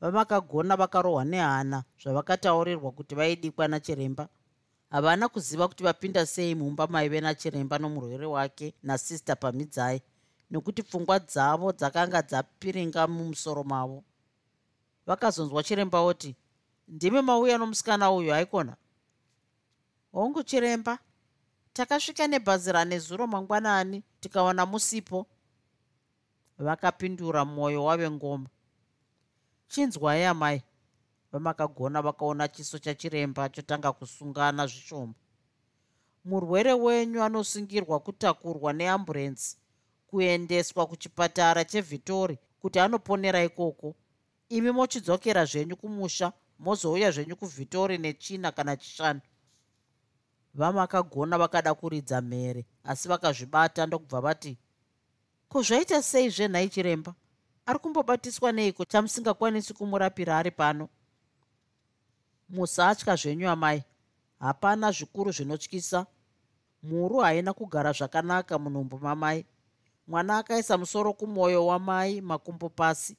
Vamakagona 0.00 0.76
vakarohwa 0.76 1.24
nehana 1.24 1.84
zvavakataurirwa 2.02 2.90
kuti 2.92 3.14
vaidikwa 3.14 3.68
nachiremba. 3.68 4.28
Havana 4.90 5.28
kuziva 5.28 5.68
kuti 5.68 5.84
vapinda 5.84 6.26
sei 6.26 6.54
mumba 6.54 6.86
maive 6.86 7.20
nachiremba 7.20 7.78
nomurwere 7.78 8.26
wake 8.26 8.74
nasista 8.82 9.36
pamidzai 9.36 10.02
nokuti 10.50 10.82
pfungwa 10.82 11.18
dzavo 11.18 11.72
dzakanga 11.72 12.22
dzapiringa 12.22 13.06
mumusoro 13.06 13.64
mavo. 13.64 14.04
Vakazonzwa 15.06 15.62
chiremba 15.62 16.00
oti 16.00 16.36
ndimi 16.88 17.22
mauya 17.22 17.58
nomusikana 17.58 18.10
uyu 18.12 18.30
haikona? 18.30 18.76
Hongu 20.12 20.42
chiremba 20.42 20.98
takasvika 21.72 22.26
nebhazi 22.26 22.72
ranezuro 22.72 23.26
mangwanani 23.26 24.02
tikawana 24.20 24.66
musipo 24.66 25.26
vakapindura 26.62 27.44
mwoyo 27.44 27.84
wave 27.84 28.10
ngoma. 28.10 28.48
Chinzwai 29.68 30.24
amai 30.24 30.62
vamakagona 31.32 32.02
vakaona 32.02 32.48
chiso 32.48 32.78
chachiremba 32.78 33.48
chotanga 33.48 33.92
kusungana 33.92 34.66
zvishoma. 34.66 35.14
Murwere 36.24 36.72
wenyu 36.72 37.22
anosungirwa 37.22 38.00
kutakurwa 38.00 38.72
neamburenzi 38.72 39.56
kuendeswa 40.06 40.86
kuchipatara 40.86 41.64
chevhitori 41.64 42.38
kuti 42.60 42.78
anoponera 42.78 43.44
ikoko. 43.44 43.94
Imi 44.48 44.70
mochidzokera 44.70 45.44
zvenyu 45.44 45.76
kumusha 45.76 46.32
mozouya 46.58 47.10
zvenyu 47.10 47.36
kuvhitori 47.36 47.98
nechina 47.98 48.52
kana 48.52 48.76
chishanu. 48.76 49.20
Vamakagona 50.54 51.38
vakada 51.38 51.74
kuridza 51.74 52.20
mhere 52.20 52.66
asi 52.84 53.08
vakazvibata 53.08 53.86
ndokubva 53.86 54.20
vati 54.20 54.58
ko 55.52 55.62
zvaita 55.62 56.02
sei 56.02 56.30
zvenhai 56.30 56.68
chiremba 56.68 57.14
ari 57.66 57.78
kumbobatiswa 57.78 58.52
neiko 58.52 58.84
chamusingakwanisi 58.84 59.74
kumurapira 59.74 60.38
ari 60.38 60.50
pano? 60.50 60.88
Musatya 62.48 63.16
zvenyu 63.16 63.48
amai. 63.48 63.84
Hapana 64.38 64.92
zvikuru 64.92 65.32
zvinotyisa. 65.32 66.06
Mhuru 66.82 67.18
haina 67.18 67.52
kugara 67.52 67.92
zvakanaka 67.92 68.58
munhumbu 68.58 68.98
mamai. 68.98 69.44
Mwana 70.06 70.38
akaisa 70.38 70.78
musoro 70.78 71.12
kumwoyo 71.12 71.66
wamai 71.66 72.20
makumbo 72.20 72.68
pasi. 72.68 73.16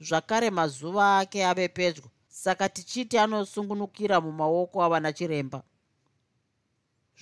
Zvakare 0.00 0.50
mazuva 0.50 1.18
ake 1.18 1.46
ave 1.46 1.68
pedyo. 1.68 2.04
Saka 2.28 2.68
tichiti 2.68 3.18
anosungunukira 3.18 4.20
mumaoko 4.20 4.82
avana 4.82 5.12
chiremba. 5.12 5.62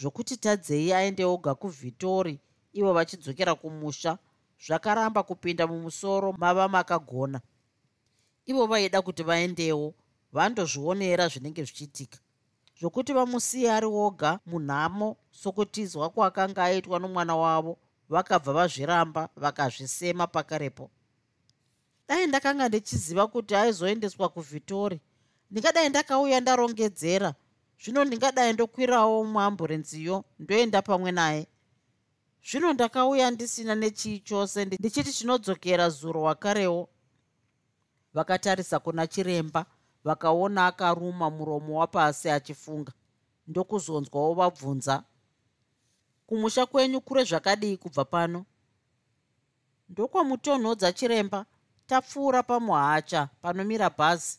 Zvokuti 0.00 0.36
tadzei 0.36 0.92
aende 0.92 1.24
oga 1.24 1.54
kuvhitori 1.54 2.40
ivo 2.72 2.92
vachidzokera 2.92 3.54
kumusha 3.54 4.18
zvakaramba 4.64 5.22
kupinda 5.22 5.66
mumusoro 5.66 6.32
mava 6.32 6.68
makagona. 6.68 7.40
Ivo 8.46 8.66
vaida 8.66 9.02
kuti 9.02 9.22
vaendewo 9.22 9.94
vandozvionera 10.32 11.28
zvinenge 11.28 11.64
zvichiitika. 11.64 12.18
Zvokuti 12.78 13.12
vamusiye 13.12 13.72
ari 13.72 13.86
woga 13.86 14.40
munhamo 14.46 15.16
sokutizwa 15.30 16.10
kwakanga 16.10 16.64
aitwa 16.64 16.98
nomwana 16.98 17.36
wavo 17.36 17.78
vakabva 18.08 18.52
vazviramba 18.52 19.28
vakazvisema 19.36 20.26
pakarepo. 20.26 20.90
Dai 22.08 22.26
ndakanga 22.26 22.68
ndichiziva 22.68 23.26
kuti 23.26 23.54
aizoendeswa 23.54 24.28
kuvhitori 24.28 25.00
ndingadai 25.50 25.88
ndakauya 25.88 26.40
ndarongedzera. 26.40 27.34
Zvino 27.82 28.04
ndingadai 28.04 28.52
ndokwirawo 28.52 29.24
muamburenziyo 29.24 30.24
ndoenda 30.38 30.82
pamwe 30.82 31.12
naye 31.12 31.46
zvino 32.44 32.72
ndakauya 32.72 33.30
ndisina 33.30 33.74
nechii 33.74 34.20
chose 34.20 34.64
ndichiti 34.64 35.12
chinodzokera 35.12 35.88
zuro 35.90 36.22
wakarewo. 36.22 36.88
Vakatarisa 38.14 38.78
kuna 38.78 39.06
chiremba 39.06 39.66
vakaona 40.04 40.66
akaruma 40.66 41.30
muromo 41.30 41.78
wapasi 41.80 42.30
achifunga. 42.30 42.92
Ndokuzonzwawo 43.46 44.34
vabvunza 44.34 45.04
kumusha 46.26 46.66
kwenyu 46.66 47.00
kure 47.00 47.24
zvakadii 47.24 47.76
kubva 47.76 48.04
pano? 48.04 48.44
Ndokwamutonhodza 49.88 50.92
chiremba 50.92 51.46
tapfuura 51.86 52.42
pamuhacha 52.42 53.28
panomira 53.42 53.90
bhazi. 53.90 54.38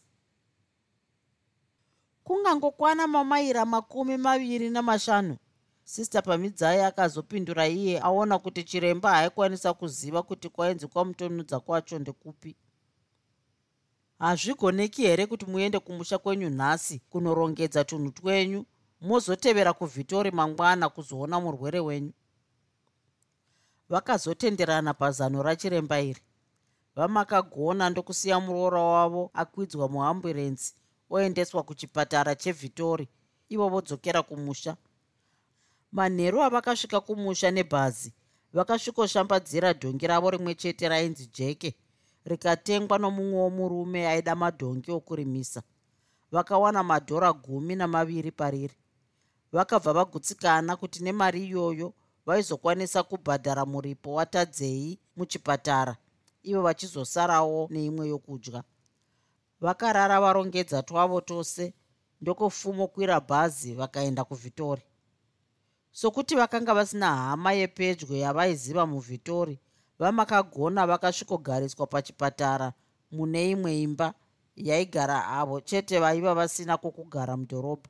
Kungangokwana 2.24 3.08
mamaira 3.08 3.66
makumi 3.66 4.18
maviri 4.18 4.70
namashanu 4.70 5.38
sista 5.88 6.21
pamidzai 6.21 6.82
akazopindura 6.82 7.67
iye 7.67 8.00
aona 8.00 8.39
kuti 8.39 8.63
chiremba 8.63 9.10
haikwanisa 9.12 9.73
kuziva 9.73 10.23
kuti 10.23 10.50
kwainzi 10.50 10.88
kwamutonudza 10.88 11.60
kwacho 11.60 12.00
ndekupi. 12.00 12.56
Hazvigoneki 14.19 15.02
here 15.02 15.26
kuti 15.28 15.45
muende 15.45 15.80
kumusha 15.80 16.17
kwenyu 16.17 16.50
nhasi 16.50 17.00
kunorongedza 17.10 17.84
tunhu 17.84 18.12
twenyu 18.12 18.65
mozotevera 19.02 19.73
kuvhitori 19.73 20.32
mangwana 20.32 20.89
kuzoona 20.89 21.39
murwere 21.39 21.80
wenyu? 21.80 22.13
Vakazotenderana 23.89 24.93
pazano 24.93 25.43
rachiremba 25.43 26.02
iri. 26.02 26.21
Vamakagona 26.95 27.89
ndokusiya 27.89 28.39
muroora 28.39 28.82
wavo 28.82 29.32
akwidzwa 29.34 29.89
muamburenzi 29.89 30.73
oendeswa 31.10 31.63
kuchipatara 31.63 32.36
chevhitori 32.36 33.08
ivo 33.50 33.69
vodzokera 33.69 34.21
kumusha 34.23 34.78
manheru 35.91 36.43
avakasvika 36.43 37.00
kumusha 37.02 37.52
nebhazi 37.52 38.13
vakasvikoshambadzira 38.54 39.73
dhongi 39.73 40.08
ravo 40.08 40.30
rimwe 40.32 40.56
chete 40.56 40.89
rainzi 40.89 41.30
jeke 41.34 41.76
rikatengwa 42.26 42.97
nomumwewo 43.00 43.50
murume 43.50 44.08
aida 44.08 44.36
madhongi 44.36 44.91
okurimisa. 44.91 45.62
Vakawana 46.32 46.84
madhora 46.84 47.34
gumi 47.34 47.76
namaviri 47.76 48.32
pariri. 48.32 48.76
Vakabva 49.52 49.93
vagutsikana 49.93 50.76
kuti 50.76 51.04
nemari 51.04 51.45
iyoyo 51.47 51.93
vaizokwanisa 52.26 53.04
kubhadhara 53.04 53.65
muripo 53.65 54.13
watadzei 54.13 55.00
muchipatara 55.15 55.95
ivo 56.43 56.62
vachizosarawo 56.62 57.67
neimwe 57.71 58.08
yokudya. 58.08 58.63
Vakarara 59.62 60.21
varongedza 60.21 60.84
twavo 60.84 61.21
tose 61.21 61.73
ndokufumokwira 62.21 63.19
bhazi 63.19 63.73
vakaenda 63.73 64.23
kuvhitori 64.23 64.82
sokuti 66.00 66.36
vakanga 66.36 66.74
vasina 66.74 67.16
hama 67.16 67.54
yepedyo 67.54 68.18
yavaiziva 68.18 68.86
muvhitori 68.86 69.60
vamakagona 70.00 70.88
vakasvikogariswa 70.88 71.88
pachipatara 71.88 72.74
mune 73.12 73.50
imwe 73.50 73.82
imba 73.82 74.14
yaigara 74.56 75.28
avo 75.28 75.62
chete 75.62 76.00
vaiva 76.00 76.36
vasina 76.36 76.78
kwokugara 76.78 77.38
mudhorobha. 77.38 77.90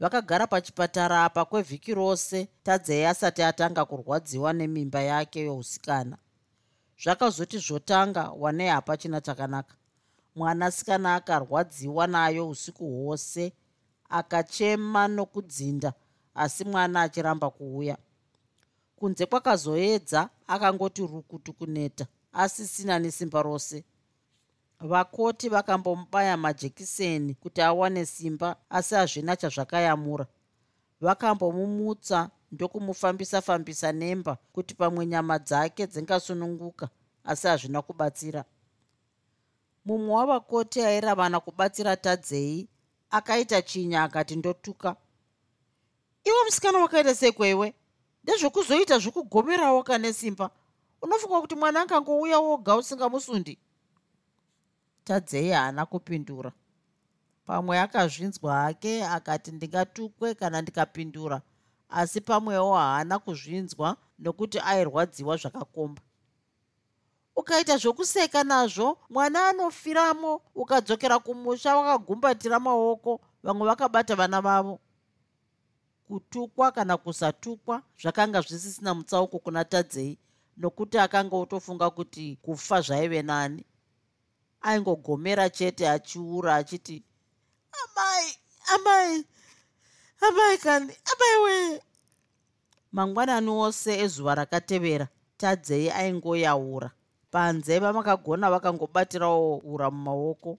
Vakagara 0.00 0.46
pachipatara 0.46 1.24
apa 1.24 1.44
kwevhiki 1.44 1.94
rose 1.94 2.48
tadzei 2.62 3.04
asati 3.04 3.42
atanga 3.42 3.84
kurwadziwa 3.84 4.52
nemimba 4.52 5.02
yake 5.02 5.40
yousikana. 5.44 6.18
Zvakazoti 7.02 7.58
zvotanga 7.58 8.30
wanei 8.30 8.68
hapachina 8.68 9.20
chakanaka. 9.20 9.74
Mwanasikana 10.34 11.14
akarwadziwa 11.14 12.06
nayo 12.06 12.48
usiku 12.48 12.84
hwose 12.84 13.52
akachema 14.08 15.08
nokudzinda 15.08 15.92
asi 16.34 16.64
mwana 16.64 17.02
achiramba 17.02 17.50
kuuya. 17.50 17.96
Kunze 18.96 19.26
kwakazoedza 19.26 20.28
akangoti 20.46 21.02
rukutu 21.06 21.52
kuneta 21.52 22.06
asisina 22.32 22.98
nesimba 22.98 23.42
rose. 23.42 23.84
Vakoti 24.80 25.48
vakambomubaya 25.48 26.36
majekiseni 26.36 27.34
kuti 27.34 27.60
awane 27.62 28.06
simba 28.06 28.56
asi 28.70 28.94
hazvina 28.94 29.36
chazvakayamura. 29.36 30.26
Vakambomumutsa 31.00 32.30
ndokumufambisa-fambisa 32.52 33.92
nemba 33.92 34.36
kuti 34.52 34.74
pamwe 34.74 35.06
nyama 35.06 35.38
dzake 35.38 35.86
dzingasununguka 35.86 36.88
asi 37.24 37.46
hazvina 37.46 37.82
kubatsira. 37.82 38.44
Mumwe 39.84 40.14
wavakoti 40.14 40.80
airavana 40.82 41.40
kubatsira 41.40 41.96
tadzei 41.96 42.68
akaita 43.10 43.62
chinya 43.62 44.02
akati 44.02 44.36
ndotuka 44.36 44.96
iwe 46.24 46.44
musikana 46.44 46.78
wakaita 46.78 47.14
sekweiwe 47.14 47.74
ndezvekuzoita 48.22 48.98
zvokugomerawo 48.98 49.82
kane 49.82 50.12
simba. 50.12 50.50
Unofunga 51.02 51.40
kuti 51.40 51.54
mwana 51.54 51.80
angangouya 51.80 52.38
woga 52.38 52.76
usingamusundi? 52.76 53.58
Tadzei 55.04 55.50
haana 55.50 55.86
kupindura. 55.86 56.52
Pamwe 57.46 57.80
akazvinzwa 57.80 58.54
hake 58.54 59.04
akati 59.04 59.52
ndingatukwe 59.52 60.34
kana 60.34 60.62
ndikapindura. 60.62 61.42
Asi 61.88 62.20
pamwewo 62.20 62.74
haana 62.74 63.18
kuzvinzwa 63.18 63.96
nokuti 64.18 64.58
airwadziwa 64.58 65.36
zvakakomba. 65.36 66.02
Ukaita 67.36 67.76
zvokuseka 67.76 68.44
nazvo 68.44 68.98
mwana 69.10 69.48
anofiramo. 69.48 70.40
Ukadzokera 70.54 71.18
kumusha 71.18 71.76
wakagumbatira 71.76 72.60
maoko. 72.60 73.20
Vamwe 73.42 73.66
vakabata 73.66 74.16
vana 74.16 74.40
vavo 74.40 74.80
kutukwa 76.08 76.72
kana 76.72 76.96
kusatukwa 76.96 77.82
zvakanga 78.00 78.40
zvisisina 78.40 78.94
mutsauko 78.94 79.38
kuna 79.38 79.64
tadzei 79.64 80.18
nokuti 80.56 80.98
akanga 80.98 81.36
otofunga 81.36 81.90
kuti 81.90 82.38
kufa 82.42 82.80
zvaive 82.80 83.22
nani. 83.22 83.64
Aingogomera 84.60 85.50
chete 85.50 85.88
achiura 85.88 86.56
achiti 86.56 87.02
amai 87.82 88.26
amai 88.74 89.24
amai 90.26 90.58
kani 90.58 90.92
amai 91.12 91.36
wee 91.44 91.80
mangwanani 92.92 93.50
ose 93.50 93.92
ezuva 94.04 94.34
rakatevera 94.34 95.08
tadzei 95.36 95.90
aingoyaura. 95.90 96.90
Panze 97.30 97.78
vamakagona 97.78 98.50
vakangobatirawo 98.50 99.56
ura 99.72 99.90
mumaoko 99.90 100.58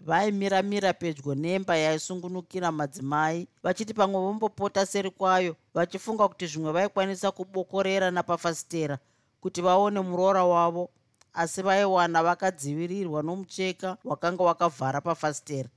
vaimiramira 0.00 0.92
pedyo 0.92 1.34
nemba 1.34 1.76
yaisungunukira 1.76 2.72
madzimai 2.72 3.48
vachiti 3.62 3.94
pamwe 3.94 4.20
vombopota 4.20 4.86
seri 4.86 5.10
kwayo 5.10 5.56
vachifunga 5.74 6.28
kuti 6.28 6.46
zvimwe 6.46 6.72
vaikwanisa 6.72 7.30
kubokorera 7.30 8.10
napafasitera 8.10 8.98
kuti 9.40 9.60
vaone 9.62 10.00
muroora 10.00 10.44
wavo 10.44 10.90
asi 11.32 11.62
vaiwana 11.62 12.22
vakadzivirirwa 12.22 13.22
nomucheka 13.22 13.96
wakanga 14.04 14.44
wakavhara 14.44 15.00
pafasitera. 15.00 15.68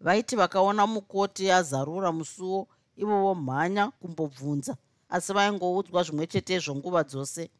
Vaiti 0.00 0.36
vakaona 0.36 0.86
mukoti 0.86 1.50
azarura 1.50 2.12
musuwo 2.12 2.68
ivo 2.96 3.22
vomhanya 3.22 3.90
kumbobvunza 3.90 4.76
asi 5.08 5.32
vaingoudzwa 5.32 6.02
zvimwe 6.02 6.26
chetezvo 6.26 6.74
nguva 6.74 7.02
dzose. 7.04 7.50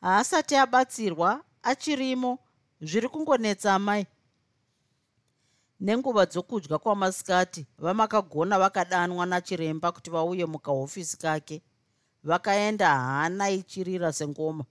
Haasati 0.00 0.56
abatsirwa 0.56 1.44
achirimo 1.62 2.38
zviri 2.82 3.08
kungonetsa 3.08 3.74
amai 3.74 4.06
nenguva 5.80 6.26
dzokudya 6.26 6.78
kwamasikati 6.78 7.66
vamakagona 7.78 8.58
vakadanwa 8.58 9.26
nachiremba 9.26 9.92
kuti 9.92 10.10
vauye 10.10 10.46
mukahofisi 10.46 11.16
kake. 11.18 11.62
Vakaenda 12.24 12.88
hana 12.98 13.50
ichirira 13.50 14.12
sengoma. 14.12 14.64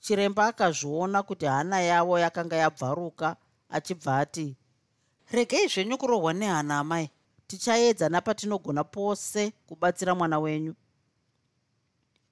Chiremba 0.00 0.46
akazviona 0.46 1.22
kuti 1.22 1.46
hana 1.46 1.80
yavo 1.80 2.18
yakanga 2.18 2.56
yabvaruka 2.56 3.36
achibva 3.68 4.18
ati 4.18 4.56
regei 5.32 5.68
zvenyu 5.68 5.98
kurohwa 5.98 6.32
nehana 6.32 6.78
amai 6.78 7.10
tichaedza 7.46 8.08
napatinogona 8.08 8.84
pose 8.84 9.52
kubatsira 9.66 10.14
mwana 10.14 10.38
wenyu. 10.38 10.74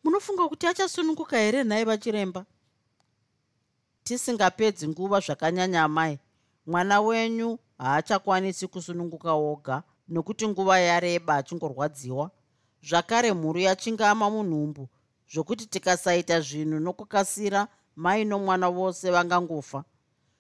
Munofunga 0.05 0.49
kuti 0.49 0.67
achasununguka 0.67 1.39
here 1.39 1.65
nhai 1.65 1.85
vachiremba 1.85 2.45
tisingapedzi 4.05 4.89
nguva 4.89 5.21
zvakanyanya 5.21 5.83
amai 5.83 6.19
mwana 6.67 7.01
wenyu 7.01 7.59
haachakwanisi 7.79 8.67
kusununguka 8.67 9.33
woga 9.35 9.83
nokuti 10.09 10.49
nguva 10.49 10.79
yareba 10.79 11.37
achingorwadziwa. 11.37 12.31
Zvakare 12.83 13.33
mhuru 13.33 13.61
yachingama 13.61 14.31
munhumbu 14.31 14.89
zvokuti 15.33 15.67
tikasaita 15.67 16.41
zvinhu 16.41 16.81
nokukasira 16.81 17.69
mai 17.97 18.25
nomwana 18.25 18.71
vose 18.71 19.11
vangangofa. 19.11 19.85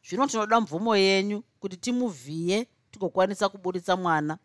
Zvino 0.09 0.27
tinoda 0.27 0.61
mvumo 0.61 0.96
yenyu 0.96 1.42
kuti 1.61 1.77
timuvhiye 1.77 2.68
tigokwanisa 2.90 3.48
kuburitsa 3.48 3.96
mwana. 3.96 4.38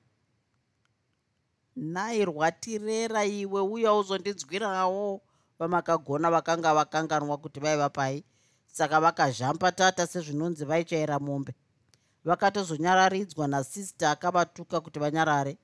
Nairwatirera 1.76 3.26
iwe 3.26 3.62
uya 3.62 3.94
uzondidzwirawo 3.94 5.22
vamakagona 5.60 6.32
vakanga 6.32 6.74
vakanganwa 6.74 7.38
kuti 7.38 7.60
vaiva 7.60 7.90
pai 7.90 8.24
saka 8.78 9.00
vakazhamba 9.00 9.72
tata 9.72 10.08
sezvinonzi 10.08 10.66
vaichaira 10.66 11.20
mombe. 11.20 11.54
Vakatozonyararidzwa 12.26 13.48
nasista 13.48 14.12
akavatuka 14.12 14.82
kuti 14.82 15.00
vanyarare. 15.00 15.58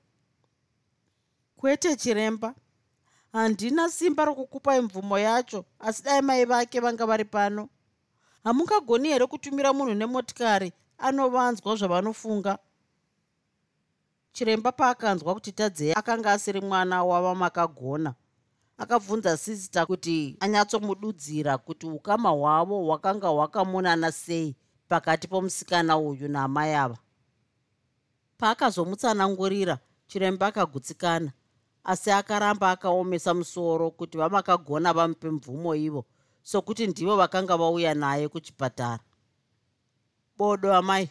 Kwete 1.56 1.96
chiremba. 1.96 2.54
Handina 3.32 3.90
simba 3.90 4.24
rokukupai 4.24 4.80
mvumo 4.80 5.18
yacho 5.18 5.64
asi 5.78 6.02
dai 6.02 6.22
mai 6.22 6.44
vake 6.44 6.80
vanga 6.80 7.06
vari 7.06 7.24
pano. 7.24 7.68
Hamungagoni 8.44 9.08
here 9.08 9.26
kutumira 9.26 9.72
munhu 9.72 9.94
nemotikari 9.94 10.72
anovanzwa 10.98 11.76
zvavanofunga? 11.76 12.58
Chiremba 14.32 14.72
paakanzwa 14.72 15.34
kuti 15.34 15.52
tadzei 15.52 15.92
akanga 15.92 16.32
asiri 16.32 16.60
mwana 16.60 17.04
wava 17.04 17.34
makagona 17.34 18.14
akabvunza 18.78 19.36
sisita 19.36 19.86
kuti 19.86 20.36
anyatsomududzira 20.40 21.58
kuti 21.58 21.86
ukama 21.86 22.30
hwavo 22.30 22.76
hwakanga 22.84 23.28
hwakamonana 23.28 24.12
sei 24.12 24.56
pakati 24.88 25.28
pomusikana 25.28 25.98
uyu 25.98 26.28
naamai 26.28 26.74
ava? 26.74 26.98
Paakazomutsanangurira 28.38 29.78
chiremba 30.06 30.46
akagutsikana 30.46 31.32
asi 31.84 32.10
akaramba 32.10 32.70
akaomesa 32.70 33.34
musoro 33.34 33.90
kuti 33.90 34.18
vamakagona 34.18 34.92
vamupe 34.92 35.30
mvumo 35.30 35.74
ivo 35.74 36.04
sokuti 36.42 36.86
ndivo 36.86 37.16
vakanga 37.16 37.56
vauya 37.56 37.94
naye 37.94 38.28
kuchipatara. 38.28 39.00
Bodo 40.38 40.74
amai 40.74 41.10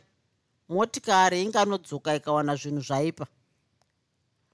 motikari 0.70 1.44
inganodzoka 1.44 2.16
ikawana 2.16 2.56
zvinhu 2.56 2.82
zvaipa. 2.82 3.28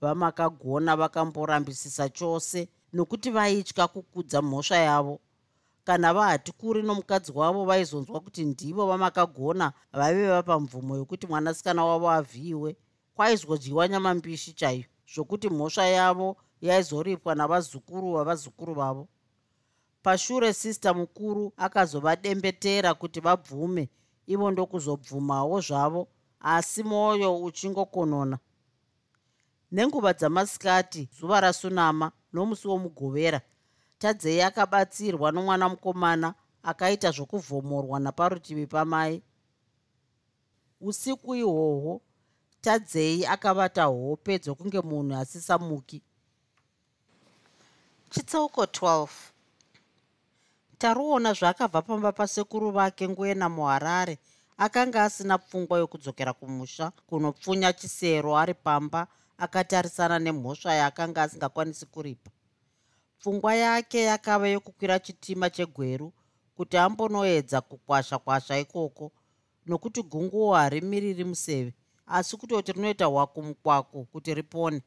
Vamakagona 0.01 0.95
vakamborambisisa 0.95 2.09
chose 2.09 2.69
nokuti 2.93 3.29
vaitya 3.31 3.87
kukudza 3.87 4.41
mhosva 4.41 4.77
yavo. 4.77 5.19
Kana 5.83 6.13
vahati 6.13 6.51
kuri 6.51 6.83
nomukadzi 6.83 7.31
wavo 7.35 7.65
vaizonzwa 7.65 8.19
kuti 8.19 8.45
ndivo 8.45 8.87
vamakagona 8.87 9.73
vaive 9.93 10.27
vapa 10.27 10.59
mvumo 10.59 10.95
yokuti 10.95 11.27
mwanasikana 11.27 11.85
wavo 11.85 12.09
avhiyiwe 12.09 12.75
kwaizodyiwa 13.15 13.87
nyama 13.87 14.13
mbishi 14.13 14.53
chaiyo 14.53 14.85
zvokuti 15.13 15.49
mhosva 15.49 15.85
yavo 15.85 16.37
yaizoripwa 16.61 17.35
navazukuru 17.35 18.13
vavazukuru 18.13 18.73
vavo. 18.73 19.07
Pashure 20.03 20.53
sista 20.53 20.93
mukuru 20.93 21.53
akazovadembetera 21.57 22.93
kuti 22.93 23.19
vabvume 23.19 23.89
ivo 24.27 24.51
ndokuzobvumawo 24.51 25.61
zvavo 25.61 26.07
asi 26.39 26.83
mwoyo 26.83 27.37
uchingokonona. 27.43 28.39
Nenguva 29.71 30.13
dzamasikati 30.13 31.09
zuva 31.19 31.41
rasunama 31.41 32.11
nomusi 32.33 32.67
womugovera 32.67 33.41
tadzei 33.99 34.41
akabatsirwa 34.41 35.31
nomwana 35.31 35.69
mukomana 35.69 36.33
akaita 36.63 37.11
zvokuvhomorwa 37.11 37.99
naparutivi 37.99 38.67
pamai. 38.67 39.21
Usiku 40.81 41.35
ihwohwo 41.35 42.01
tadzei 42.61 43.25
akavata 43.25 43.83
hope 43.83 44.39
dzokunge 44.39 44.81
munhu 44.81 45.15
asisamuki. 45.15 46.01
Chitsauko 48.09 48.63
12 48.63 49.07
taruona 50.77 51.33
zvaakabva 51.33 51.81
pamba 51.81 52.11
pasekuru 52.11 52.71
vake 52.71 53.09
nguena 53.09 53.49
muharare 53.49 54.17
akanga 54.57 55.03
asina 55.03 55.37
pfungwa 55.37 55.79
yokudzokera 55.79 56.33
kumusha 56.33 56.91
kunopfunya 57.07 57.73
chisero 57.73 58.37
ari 58.37 58.53
pamba 58.53 59.07
akatarisana 59.39 60.19
nemhosva 60.19 60.73
yaakanga 60.73 61.23
asingakwanisi 61.23 61.85
kuripa. 61.85 62.31
Pfungwa 63.19 63.55
yake 63.55 64.01
yakava 64.01 64.47
yokukwira 64.47 64.99
chitima 64.99 65.49
chegweru 65.49 66.13
kuti 66.55 66.77
ambonoedza 66.77 67.61
kukwasha 67.61 68.17
kwasha 68.19 68.59
ikoko 68.59 69.11
nokuti 69.65 70.03
gunguo 70.03 70.53
harimiriri 70.53 71.23
museve 71.23 71.73
asi 72.07 72.37
kutoti 72.37 72.71
rinoita 72.71 73.05
hwaku 73.05 73.43
mukwako 73.43 74.03
kuti 74.03 74.33
ripone. 74.33 74.81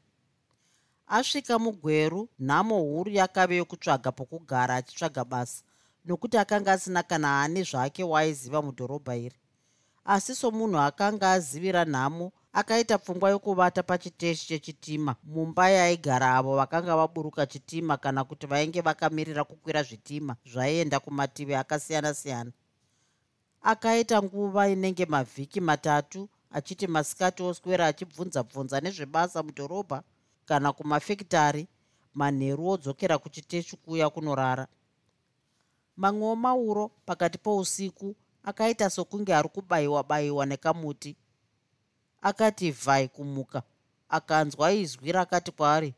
Asvika 1.07 1.59
mugweru 1.59 2.29
nhamo 2.39 2.79
huru 2.81 3.11
yakave 3.11 3.55
yokutsvaga 3.55 4.11
pokugara 4.11 4.75
achitsvaga 4.75 5.25
basa 5.25 5.63
nokuti 6.05 6.37
akanga 6.37 6.71
asina 6.71 7.03
kana 7.03 7.41
ani 7.41 7.63
zvake 7.63 8.03
waaiziva 8.03 8.61
mudhorobha 8.61 9.15
iri. 9.15 9.37
Asi 10.05 10.35
somunhu 10.35 10.79
akanga 10.79 11.31
azivira 11.31 11.85
nhamo 11.85 12.31
akaita 12.53 12.97
pfungwa 12.97 13.29
yokuvata 13.29 13.83
pachiteshi 13.83 14.47
chechitima. 14.47 15.15
Mumba 15.23 15.69
yaigara 15.69 16.35
avo 16.35 16.55
vakanga 16.55 16.95
vaburuka 16.95 17.45
chitima 17.45 17.97
kana 17.97 18.23
kuti 18.23 18.47
vainge 18.47 18.81
vakamirira 18.81 19.43
kukwira 19.43 19.83
zvitima 19.83 20.35
zvaienda 20.45 20.99
kumativi 20.99 21.55
akasiyana-siyana. 21.55 22.51
Akaita 23.61 24.21
nguva 24.23 24.69
inenge 24.69 25.05
mavhiki 25.05 25.61
matatu 25.61 26.29
achiti 26.51 26.87
masikati 26.87 27.43
oswera 27.43 27.87
achibvunza-bvunza 27.87 28.81
nezvebasa 28.81 29.43
mudhorobha 29.43 30.03
kana 30.45 30.73
kumafekitari 30.73 31.67
manheru 32.13 32.67
odzokera 32.67 33.17
kuchiteshi 33.17 33.77
kuya 33.77 34.09
kunorara. 34.09 34.67
Mamwewo 35.97 36.35
mauro 36.35 36.91
pakati 37.05 37.37
pousiku 37.37 38.15
akaita 38.43 38.89
sokunge 38.89 39.35
ari 39.35 39.49
kubayiwa-bayiwa 39.49 40.45
nekamuti 40.45 41.15
akati 42.23 42.71
vhai 42.71 43.07
kumuka. 43.07 43.63
Akanzwa 44.09 44.71
izwi 44.71 45.11
rakati 45.11 45.51
kwaari 45.51 45.93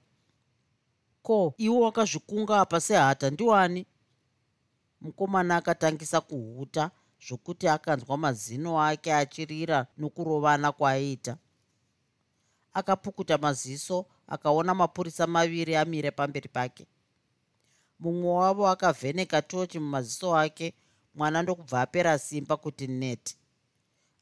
ko 1.25 1.53
iwo 1.57 1.79
wakazvikunga 1.81 2.59
apa 2.61 2.79
sehata 2.81 3.29
ndiwani 3.29 3.85
mukomana 5.01 5.55
akatangisa 5.55 6.21
kuhuta 6.21 6.91
zvokuti 7.27 7.67
akanzwa 7.67 8.17
mazino 8.17 8.81
ake 8.81 9.13
achirira 9.13 9.87
nokurovana 9.97 10.71
kwaaiita 10.71 11.37
akapukuta 12.73 13.37
maziso 13.37 14.05
akaona 14.27 14.73
mapurisa 14.73 15.27
maviri 15.27 15.75
amire 15.75 16.11
pamberi 16.11 16.49
pake. 16.49 16.87
Mumwe 17.99 18.31
wavo 18.31 18.67
akavheneka 18.67 19.41
tochi 19.41 19.79
mumaziso 19.79 20.37
ake 20.37 20.73
mwana 21.15 21.41
ndokubva 21.41 21.81
apera 21.81 22.19
simba 22.19 22.57
kuti 22.57 22.87
neti 22.87 23.37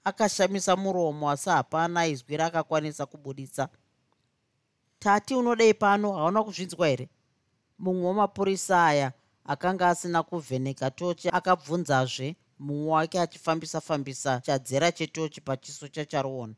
akashamisa 0.03 0.75
muromo 0.75 1.29
asi 1.31 1.49
hapana 1.49 2.07
izwi 2.07 2.37
rakakwanisa 2.37 3.05
kubudisa 3.05 3.69
tati 4.99 5.35
unodei 5.35 5.73
pano? 5.73 6.13
Hauna 6.13 6.43
kuzvinzwa 6.43 6.87
here? 6.87 7.09
Mumwe 7.79 8.07
wemapurisa 8.07 8.85
aya 8.85 9.11
akanga 9.45 9.89
asina 9.89 10.23
kuvheneka 10.23 10.91
tochi 10.91 11.29
akabvunzazve 11.29 12.35
mumwe 12.59 12.91
wake 12.91 13.19
achifambisa 13.19 13.81
fambisa 13.81 14.41
chadzera 14.41 14.91
chetochi 14.91 15.41
pachiso 15.41 15.87
chacharuona. 15.87 16.53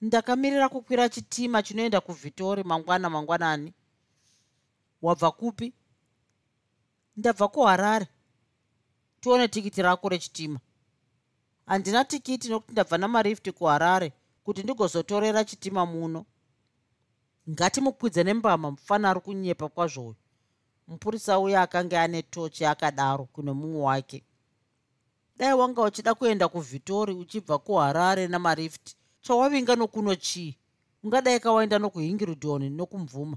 Ndakamirira 0.00 0.68
kukwira 0.68 1.08
chitima 1.08 1.62
chinoenda 1.62 2.00
kuvhitori 2.00 2.64
mangwana 2.64 3.10
mangwanani. 3.10 3.72
Wabva 5.02 5.30
kupi? 5.30 5.72
Ndabva 7.16 7.48
kuharare. 7.48 8.06
Tione 9.20 9.48
tikiti 9.48 9.82
rako 9.82 10.08
rechitima 10.08 10.60
handina 11.68 12.04
tikiti 12.04 12.48
nokuti 12.48 12.72
ndabva 12.72 12.98
namarifti 12.98 13.52
kuharare 13.52 14.12
kuti 14.44 14.62
ndigozotorera 14.62 15.44
chitima 15.44 15.86
muno. 15.86 16.24
Ngatimukwidze 17.50 18.22
nembama 18.24 18.70
mufana 18.70 19.10
ari 19.10 19.20
kunyepa 19.20 19.68
kwazvouyu 19.68 20.16
mupurisa 20.88 21.38
uya 21.38 21.62
akanga 21.62 22.02
ane 22.02 22.22
tochi 22.22 22.64
akadaro 22.64 23.24
kune 23.24 23.52
mumwe 23.52 23.80
wake. 23.82 24.24
Dai 25.36 25.52
wanga 25.54 25.82
uchida 25.82 26.14
kuenda 26.14 26.48
kuvhitori 26.48 27.12
uchibva 27.14 27.58
kuharare 27.58 28.28
namarifti 28.28 28.96
chawavinga 29.20 29.76
nokuno 29.76 30.14
chii? 30.14 30.56
Ungadai 31.02 31.40
kawaenda 31.40 31.78
nokuhingirudhoni 31.78 32.70
nokumvuma. 32.70 33.36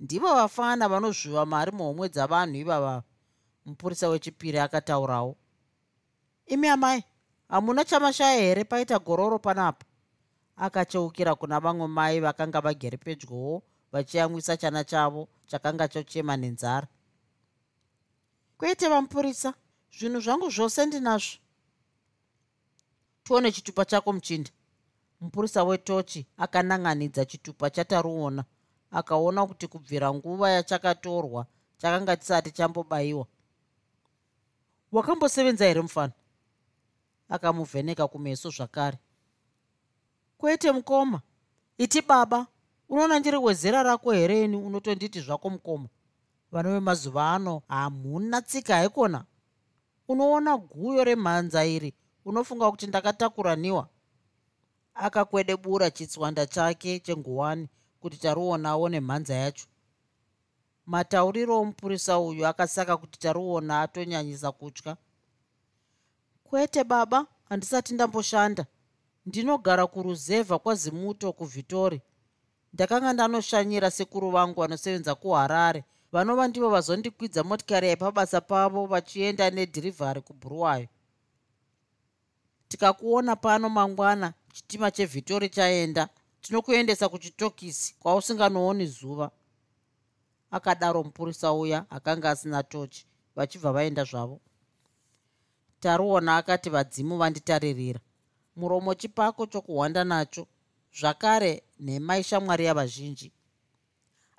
Ndivo 0.00 0.34
vafana 0.34 0.88
vanozviva 0.88 1.46
mari 1.46 1.72
muhomwe 1.72 2.08
dzavanhu 2.08 2.56
ivava 2.56 3.02
mupurisa 3.66 4.08
wechipiri 4.08 4.58
akataurawo 4.58 5.36
imi 6.46 6.68
amai 6.68 7.04
hamuna 7.48 7.84
chamashaya 7.84 8.40
here 8.40 8.64
paita 8.64 8.98
gororo 8.98 9.38
panapa 9.38 9.84
akacheukira 10.56 11.34
kuna 11.34 11.60
vamwe 11.60 11.86
mai 11.86 12.20
vakanga 12.20 12.60
vagere 12.60 12.96
pedyowo 12.96 13.62
vachiyamwisa 13.92 14.56
chana 14.56 14.84
chavo 14.84 15.28
chakanga 15.46 15.88
chochema 15.88 16.36
nenzara. 16.36 16.86
Kwete 18.58 18.88
vamupurisa 18.88 19.54
zvinhu 19.98 20.20
zvangu 20.20 20.50
zvose 20.50 20.86
ndinazvo. 20.86 21.38
Tione 23.24 23.52
chitupa 23.52 23.84
chako 23.84 24.12
muchinda 24.12 24.50
mupurisa 25.20 25.64
wetochi 25.64 26.26
akanan'anidza 26.38 27.24
chitupa 27.24 27.70
chataruona 27.70 28.44
akaona 28.90 29.46
kuti 29.46 29.66
kubvira 29.68 30.14
nguva 30.14 30.50
yachakatorwa 30.50 31.46
chakanga 31.78 32.16
chisati 32.16 32.50
chambobayiwa 32.50 33.26
wakambosevenza 34.92 35.66
here 35.66 35.82
mufana 35.82 36.12
akamuvheneka 37.32 38.08
kumeso 38.08 38.50
zvakare. 38.50 38.98
Kwete 40.38 40.72
mukoma 40.72 41.20
iti 41.78 42.02
baba 42.02 42.46
unoona 42.88 43.18
ndiri 43.18 43.36
wezera 43.36 43.82
rako 43.82 44.12
hereni 44.12 44.56
unotonditi 44.56 45.20
zvako 45.20 45.50
mukoma? 45.50 45.88
Vana 46.52 46.70
vemazuva 46.70 47.32
ano 47.32 47.62
hamuna 47.68 48.42
tsika 48.42 48.74
haikona. 48.74 49.24
Unoona 50.08 50.56
guyo 50.56 51.04
remhanza 51.04 51.64
iri 51.64 51.94
unofunga 52.24 52.70
kuti 52.70 52.86
ndakatakura 52.86 53.56
akakwedebura 54.94 55.90
chitswanda 55.90 56.46
chake 56.46 57.00
chenguwani 57.00 57.68
kuti 58.00 58.16
taruonawo 58.16 58.88
nemhanza 58.88 59.34
yacho. 59.34 59.66
Matauriro 60.86 61.60
omupurisa 61.60 62.18
uyu 62.18 62.46
akasaka 62.46 62.96
kuti 62.96 63.18
taruona 63.18 63.80
atonyanyisa 63.82 64.52
kutya 64.52 64.96
kwete 66.52 66.84
baba 66.84 67.26
handisati 67.48 67.94
ndamboshanda. 67.94 68.66
Ndinogara 69.26 69.86
kuruzevha 69.86 70.58
kwazimuto 70.58 71.32
kuvhitori 71.32 72.00
ndakanga 72.72 73.12
ndanoshanyira 73.12 73.90
sekuru 73.90 74.30
vangu 74.30 74.60
vanosevenza 74.60 75.14
kuharare. 75.14 75.84
Vanova 76.12 76.48
ndivo 76.48 76.68
vazondikwidza 76.70 77.44
motikari 77.44 77.86
yaipabasa 77.86 78.40
pavo 78.40 78.86
vachienda 78.86 79.50
nedhirivhari 79.50 80.20
kubhuruwayo. 80.20 80.88
Tikakuona 82.68 83.36
pano 83.36 83.68
mangwana 83.68 84.32
chitima 84.52 84.90
chevhitori 84.90 85.48
chaenda 85.48 86.08
tinokuendesa 86.40 87.08
kuchitokisi 87.08 87.94
kwausinganooni 88.00 88.86
zuva. 88.86 89.30
Akadaro 90.50 91.02
mupurisa 91.04 91.52
uya 91.52 91.84
akanga 91.90 92.30
asina 92.30 92.62
tochi 92.62 93.06
vachibva 93.36 93.72
vaenda 93.72 94.04
zvavo 94.04 94.40
taruona 95.82 96.36
akati 96.36 96.68
vadzimu 96.70 97.14
vanditaririra. 97.20 98.00
Muromo 98.56 98.94
chipako 98.94 99.46
chokuhwanda 99.46 100.04
nacho 100.04 100.46
zvakare 100.98 101.62
nhema 101.80 102.18
ishamwari 102.18 102.64
yavazhinji 102.64 103.32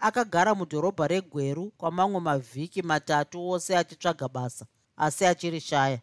akagara 0.07 0.55
mudhorobha 0.55 1.07
regweru 1.07 1.71
kwamamwe 1.77 2.19
mavhiki 2.19 2.81
matatu 2.81 3.49
ose 3.49 3.77
achitsvaga 3.77 4.27
basa 4.27 4.65
asi 4.97 5.25
achiri 5.25 5.61
shaya 5.61 5.99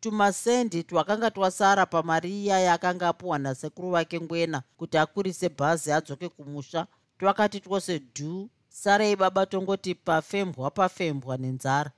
tumasendi 0.00 0.82
twakanga 0.82 1.30
twasara 1.30 1.86
pamari 1.86 2.30
iya 2.42 2.58
yaakanga 2.60 3.08
apiwa 3.08 3.38
nasekuru 3.38 3.90
vake 3.90 4.20
ngwena 4.20 4.62
kuti 4.76 4.98
akurise 4.98 5.48
bhazi 5.48 5.92
adzoke 5.92 6.28
kumusha 6.28 6.86
twakati 7.18 7.60
twose 7.60 7.98
dhuu 7.98 8.48
sarei 8.68 9.16
baba 9.16 9.46
tongoti 9.46 9.94
pafembwa 9.94 10.70
pafembwa 10.70 11.36
nenzara 11.36 11.90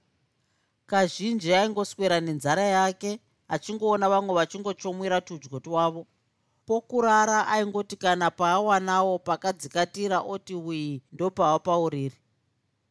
kazhinji 0.90 1.55
aingoswera 1.55 2.20
nenzara 2.20 2.62
yake 2.62 3.20
achingoona 3.48 4.09
vamwe 4.09 4.35
vachingochomwira 4.35 5.20
tudyo 5.20 5.61
twavo. 5.61 6.07
Pokurara 6.66 7.46
aingoti 7.48 7.96
kana 7.96 8.31
paawanawo 8.31 9.18
pakadzikatira 9.18 10.20
oti 10.20 10.55
wii 10.55 11.03
ndopava 11.12 11.59
pauriri 11.59 12.16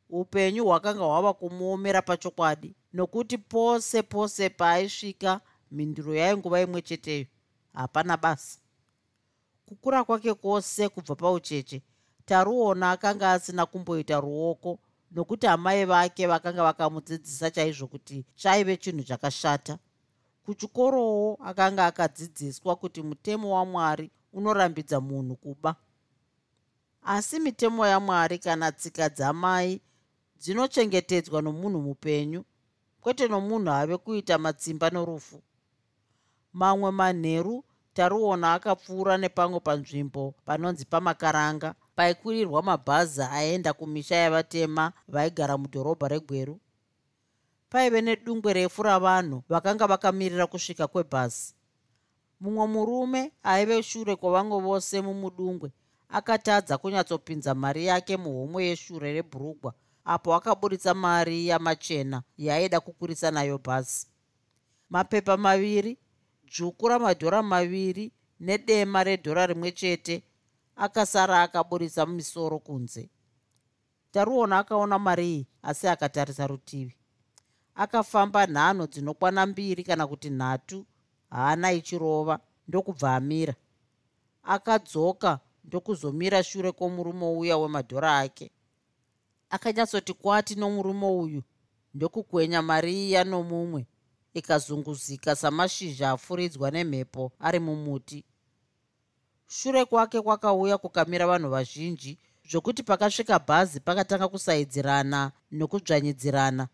upenyu 0.09 0.65
hwakanga 0.65 1.03
hwava 1.03 1.33
kumuomera 1.33 2.01
pachokwadi 2.01 2.75
nokuti 2.93 3.37
pose 3.37 4.03
pose 4.03 4.49
paaisvika 4.49 5.41
mhinduro 5.71 6.15
yainguva 6.15 6.61
imwe 6.61 6.81
cheteyo. 6.81 7.25
Hapana 7.73 8.17
basa. 8.17 8.59
Kukura 9.65 10.03
kwake 10.03 10.33
kwose 10.33 10.89
kubva 10.89 11.15
paucheche 11.15 11.81
taruona 12.25 12.91
akanga 12.91 13.31
asina 13.31 13.65
kumboita 13.65 14.19
ruoko 14.19 14.79
nokuti 15.11 15.47
amai 15.47 15.85
vake 15.85 16.27
vakanga 16.27 16.63
vakamudzidzisa 16.63 17.51
chaizvo 17.51 17.87
kuti 17.87 18.25
chaive 18.35 18.77
chinhu 18.77 19.03
chakashata. 19.03 19.79
Kuchikorowo 20.45 21.37
akanga 21.43 21.85
akadzidziswa 21.85 22.75
kuti 22.75 23.01
mutemo 23.01 23.55
wamwari 23.55 24.11
unorambidza 24.33 25.01
munhu 25.01 25.35
kuba. 25.35 25.75
Asi 27.03 27.39
mitemo 27.39 27.87
yamwari 27.87 28.39
kana 28.39 28.71
tsika 28.71 29.09
dzamai 29.09 29.81
dzinochengetedzwa 30.39 31.41
nomunhu 31.41 31.81
mupenyu 31.81 32.45
kwete 33.01 33.27
nomunhu 33.27 33.71
ave 33.71 33.97
kuita 33.97 34.37
matsimba 34.37 34.89
norufu. 34.89 35.41
Mamwe 36.53 36.91
manheru 36.91 37.63
taruona 37.93 38.53
akapfuura 38.53 39.17
nepamwe 39.17 39.59
panzvimbo 39.59 40.33
panonzi 40.45 40.85
pamakaranga 40.85 41.75
paikurirwa 41.97 42.63
mabhazi 42.63 43.21
aenda 43.21 43.73
kumisha 43.73 44.15
yavatema 44.15 44.93
vaigara 45.07 45.57
mudhorobha 45.57 46.07
regweru. 46.07 46.59
Paive 47.69 48.01
nedungwe 48.01 48.53
refu 48.53 48.83
ravanhu 48.83 49.43
vakanga 49.49 49.87
vakamirira 49.87 50.47
kusvika 50.47 50.87
kwebhazi. 50.87 51.53
Mumwe 52.39 52.67
murume 52.67 53.31
aive 53.43 53.83
shure 53.83 54.15
kwavamwe 54.15 54.59
vose 54.61 55.01
mumudungwe 55.01 55.71
akatadza 56.09 56.77
kunyatsopinza 56.77 57.55
mari 57.55 57.85
yake 57.85 58.17
muhomwe 58.17 58.65
yeshure 58.65 59.13
rebhurugwa 59.13 59.73
apo 60.05 60.35
akaburitsa 60.35 60.93
mari 60.93 61.47
yamachena 61.47 62.23
yaaida 62.37 62.79
kukurisa 62.79 63.31
nayo 63.31 63.57
bhazi. 63.57 64.07
Mapepa 64.89 65.37
maviri 65.37 65.97
dzvuku 66.45 66.87
ramadhora 66.87 67.43
maviri 67.43 68.11
nedema 68.39 69.03
redhora 69.03 69.45
rimwe 69.47 69.71
chete 69.71 70.23
akasara 70.77 71.41
akaburitsa 71.41 72.05
misoro 72.05 72.59
kunze. 72.59 73.09
Taruona 74.11 74.57
akaona 74.59 74.99
mari 74.99 75.27
iyi 75.33 75.47
asi 75.61 75.87
akatarisa 75.87 76.47
rutivi. 76.47 76.95
Akafamba 77.75 78.45
nhano 78.47 78.87
dzinokwana 78.87 79.45
mbiri 79.45 79.83
kana 79.83 80.07
kuti 80.07 80.29
nhatu 80.29 80.85
haana 81.29 81.71
ichirova 81.71 82.39
ndokubva 82.67 83.15
amira. 83.15 83.55
Akadzoka 84.43 85.39
ndokuzomira 85.63 86.43
shure 86.43 86.71
kwomurume 86.71 87.25
uya 87.25 87.57
wemadhora 87.57 88.19
ake. 88.19 88.51
Akanyatsoti 89.49 90.13
kwati 90.13 90.55
nomurume 90.55 91.05
uyu 91.07 91.43
ndokukwenya 91.93 92.61
mari 92.61 93.07
iya 93.09 93.23
nomumwe 93.23 93.85
ikazunguzika 94.33 95.35
samashizha 95.35 96.11
afuridzwa 96.11 96.71
nemhepo 96.71 97.31
ari 97.39 97.59
mumuti 97.59 98.25
shure 99.47 99.85
kwake 99.85 100.21
kwakauya 100.21 100.77
kukamira 100.77 101.27
vanhu 101.27 101.49
vazhinji 101.49 102.17
zvokuti 102.49 102.83
pakasvika 102.83 103.39
bhazi 103.39 103.79
pakatanga 103.79 104.27
kusaidzirana 104.27 105.31
nokudzvanyidzirana 105.51 106.67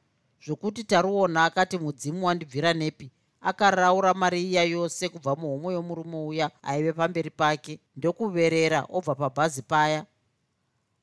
zvokuti 0.45 0.83
taruona 0.83 1.45
akati 1.45 1.77
mudzimu 1.77 2.25
wandibvira 2.25 2.73
nepi? 2.73 3.11
Akaraura 3.41 4.13
mari 4.13 4.41
iya 4.49 4.63
yose 4.63 5.09
kubva 5.09 5.35
muhomwe 5.35 5.73
yomurume 5.73 6.17
uya 6.27 6.47
aive 6.63 6.93
pamberi 6.93 7.29
pake 7.29 7.79
ndokuverera 7.97 8.79
obva 8.89 9.15
pabhazi 9.15 9.61
paya. 9.61 10.05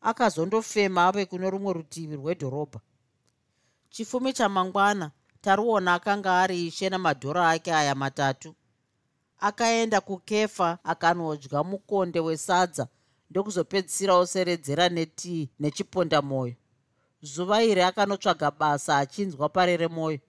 Akazondofema 0.00 1.06
ave 1.06 1.26
kuno 1.26 1.50
rumwe 1.50 1.72
rutivi 1.72 2.16
rwedhorobha. 2.16 2.80
Chifumi 3.90 4.32
chamangwana 4.32 5.10
taruona 5.40 5.94
akanga 5.94 6.40
ari 6.40 6.66
ishe 6.66 6.88
namadhora 6.88 7.50
ake 7.50 7.74
aya 7.74 7.94
matatu 7.94 8.54
akaenda 9.40 10.00
kukefa 10.00 10.78
akanodya 10.84 11.62
mukonde 11.70 12.20
wesadza 12.20 12.84
ndokuzopedzisira 13.30 14.14
oseredzera 14.22 14.88
netii 14.88 15.50
nechiponda 15.60 16.22
mwoyo 16.22 16.54
zuva 17.22 17.56
iri 17.70 17.82
akanotsvaga 17.82 18.50
basa 18.50 18.98
achinzwa 19.02 19.48
parere 19.48 19.88
mwoyo 19.88 20.20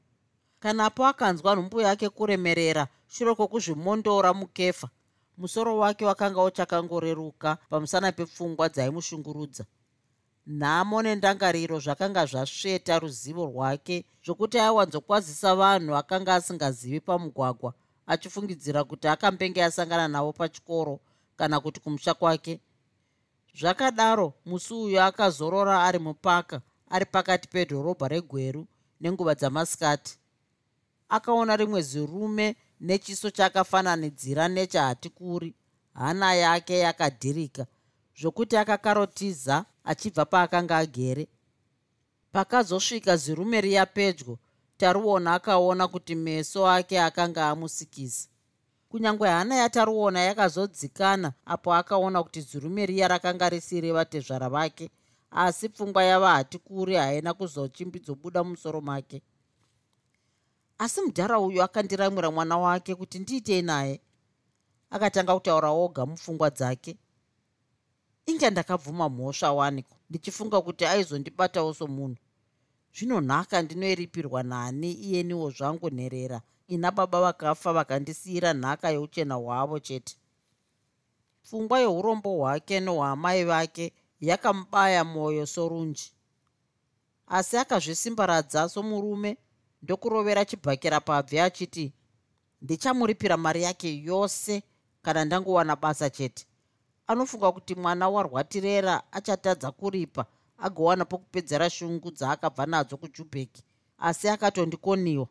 kanapo 0.59 1.05
akanzwa 1.11 1.55
nhumbu 1.55 1.81
yake 1.81 2.09
kuremerera 2.09 2.87
shure 3.07 3.35
kwokuzvimondora 3.35 4.33
mukefa 4.33 4.89
musoro 5.37 5.77
wake 5.77 6.05
wakanga 6.05 6.43
uchakangoreruka 6.43 7.57
pamusana 7.69 8.11
pepfungwa 8.11 8.69
dzaimushungurudza. 8.69 9.65
Nhamo 10.47 11.01
nendangariro 11.01 11.79
zvakanga 11.79 12.25
zvasveta 12.25 12.99
ruzivo 12.99 13.45
rwake 13.45 14.05
zvokuti 14.25 14.59
aiwanzokwazisa 14.59 15.55
vanhu 15.55 15.95
akanga 15.95 16.35
asingazivi 16.35 16.99
pamugwagwa 16.99 17.73
achifungidzira 18.11 18.83
kuti 18.83 19.07
akambenge 19.07 19.63
asangana 19.63 20.07
navo 20.07 20.31
pachikoro 20.33 20.99
kana 21.37 21.59
kuti 21.59 21.79
kumusha 21.79 22.13
kwake. 22.13 22.59
Zvakadaro 23.59 24.33
musi 24.45 24.73
uyu 24.73 25.01
akazorora 25.01 25.83
ari 25.83 25.99
mupaka 25.99 26.61
ari 26.89 27.05
pakati 27.05 27.47
pedhorobha 27.47 28.07
regweru 28.07 28.67
nenguva 29.01 29.35
dzamasikati. 29.35 30.17
Akaona 31.09 31.55
rimwe 31.55 31.81
zirume 31.81 32.55
nechiso 32.79 33.29
chakafananidzira 33.29 34.47
nechahatikuri 34.47 35.53
hana 35.93 36.33
yake 36.33 36.79
yakadhirika 36.79 37.65
zvokuti 38.19 38.57
akakarotiza 38.57 39.65
achibva 39.83 40.25
paakanga 40.25 40.77
agere. 40.77 41.27
Pakazosvika 42.31 43.17
zirume 43.17 43.61
riya 43.61 43.85
pedyo 43.85 44.37
taruona 44.81 45.33
akaona 45.33 45.87
kuti 45.87 46.15
meso 46.15 46.67
ake 46.67 46.99
akanga 47.01 47.49
amusikisa. 47.49 48.29
Kunyange 48.89 49.27
hana 49.27 49.55
yataruona 49.55 50.19
yakazodzikana 50.19 51.33
apo 51.45 51.73
akaona 51.73 52.23
kuti 52.23 52.41
zirume 52.41 52.85
riya 52.85 53.07
rakanga 53.07 53.49
risiri 53.49 53.91
vatezvara 53.91 54.49
vake 54.49 54.89
asi 55.31 55.69
pfungwa 55.69 56.03
yava 56.03 56.31
hatikuri 56.31 56.95
haina 56.95 57.33
kuzochimbizobuda 57.33 58.43
mumusoro 58.43 58.81
make. 58.81 59.21
Asi 60.77 61.01
mudhara 61.01 61.39
uyu 61.39 61.63
akandiramwira 61.63 62.31
mwana 62.31 62.57
wake 62.57 62.95
kuti 62.95 63.19
ndiitei 63.19 63.61
naye. 63.61 64.01
Akatanga 64.89 65.33
kutaura 65.33 65.69
oga 65.69 66.05
mupfungwa 66.05 66.49
dzake. 66.49 66.97
Inge 68.25 68.49
ndakabvuma 68.49 69.09
mhosva 69.09 69.51
waniko? 69.53 69.95
Ndichifunga 70.09 70.61
kuti 70.61 70.85
aizondibatawo 70.85 71.73
somunhu 71.73 72.17
zvinonhaka 72.95 73.61
ndinoiripirwa 73.61 74.43
nani 74.43 74.91
iyeniwo 74.93 75.49
zvangu 75.51 75.89
nherera. 75.89 76.41
Ina 76.67 76.91
baba 76.91 77.21
vakafa 77.21 77.73
vakandisiyira 77.73 78.53
nhaka 78.53 78.89
yeuchena 78.89 79.35
hwavo 79.35 79.79
chete. 79.79 80.15
Pfungwa 81.43 81.79
yeurombo 81.79 82.29
hwake 82.37 82.79
nehwaamai 82.79 83.43
vake 83.43 83.93
yakamubaya 84.21 85.03
mwoyo 85.03 85.45
sorunji. 85.45 86.11
Asi 87.27 87.57
akazvisimbaradza 87.57 88.69
somurume 88.69 89.37
ndokurovera 89.81 90.45
chibhakira 90.45 90.99
pabvi 90.99 91.39
achiti 91.39 91.93
ndichamuripira 92.61 93.37
mari 93.37 93.63
yake 93.63 94.01
yose 94.03 94.63
kana 95.01 95.25
ndangowana 95.25 95.75
basa 95.75 96.09
chete. 96.09 96.45
Anofunga 97.07 97.51
kuti 97.51 97.75
mwana 97.75 98.09
warwatirera 98.09 99.03
achatadza 99.11 99.71
kuripa 99.71 100.25
agowana 100.65 101.05
pokupedzera 101.05 101.69
shungu 101.69 102.11
dzaakabva 102.11 102.65
nadzo 102.65 102.97
kujubheki. 102.97 103.63
Asi 103.97 104.29
akatondikoniwa. 104.29 105.27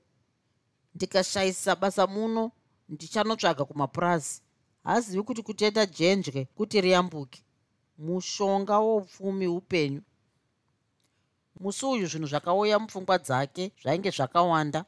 Ndikashayisa 0.95 1.77
basa 1.77 2.07
muno 2.07 2.53
ndichanotsvaga 2.89 3.65
kumapurazi. 3.65 4.43
Haazivi 4.85 5.23
kuti 5.23 5.43
kutenda 5.43 5.87
jenje 5.87 6.49
kuti 6.57 6.81
riyambuke? 6.81 7.41
Mushonga 7.99 8.79
woupfumi 8.79 9.47
upenyu 9.47 10.03
musi 11.61 11.87
uyu 11.87 12.07
zvinhu 12.07 12.27
zvakauya 12.27 12.79
mupfungwa 12.79 13.19
dzake 13.19 13.73
zvainge 13.83 14.11
zvakawanda. 14.11 14.85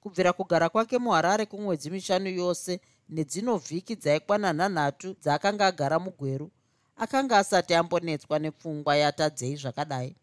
Kubvira 0.00 0.32
kugara 0.32 0.68
kwake 0.68 0.98
muharare 0.98 1.46
kumwedzi 1.46 1.90
mishanu 1.90 2.28
yose 2.28 2.80
nedzino 3.08 3.56
vhiki 3.56 3.94
dzaikwana 3.96 4.52
nhanhatu 4.52 5.08
dzaakanga 5.22 5.66
agara 5.66 5.98
mugweru 5.98 6.50
akanga 6.96 7.38
asati 7.38 7.74
ambonetswa 7.74 8.38
nepfungwa 8.38 8.96
yatadzei 8.96 9.56
zvakadai. 9.56 10.16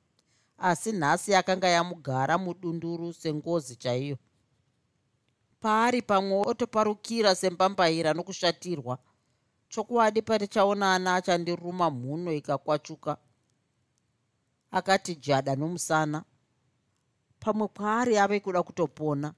Asi 0.57 0.91
nhasi 0.91 1.35
akanga 1.35 1.67
yamugara 1.67 2.37
mudunduru 2.37 3.13
sengozi 3.13 3.75
chaiyo. 3.75 4.17
Paari 5.59 6.01
pamwe 6.01 6.43
otoparukira 6.47 7.35
sembambaira 7.35 8.13
nokushatirwa 8.13 8.97
chokwadi 9.69 10.21
patichaonana 10.21 11.15
achandiruma 11.15 11.89
mhuno 11.89 12.33
ikakwachuka. 12.33 13.17
Akati 14.71 15.15
jada 15.15 15.55
nomusana. 15.55 16.23
Pamwe 17.39 17.67
kwaari 17.67 18.17
ave 18.17 18.39
kuda 18.39 18.63
kutopona 18.63 19.33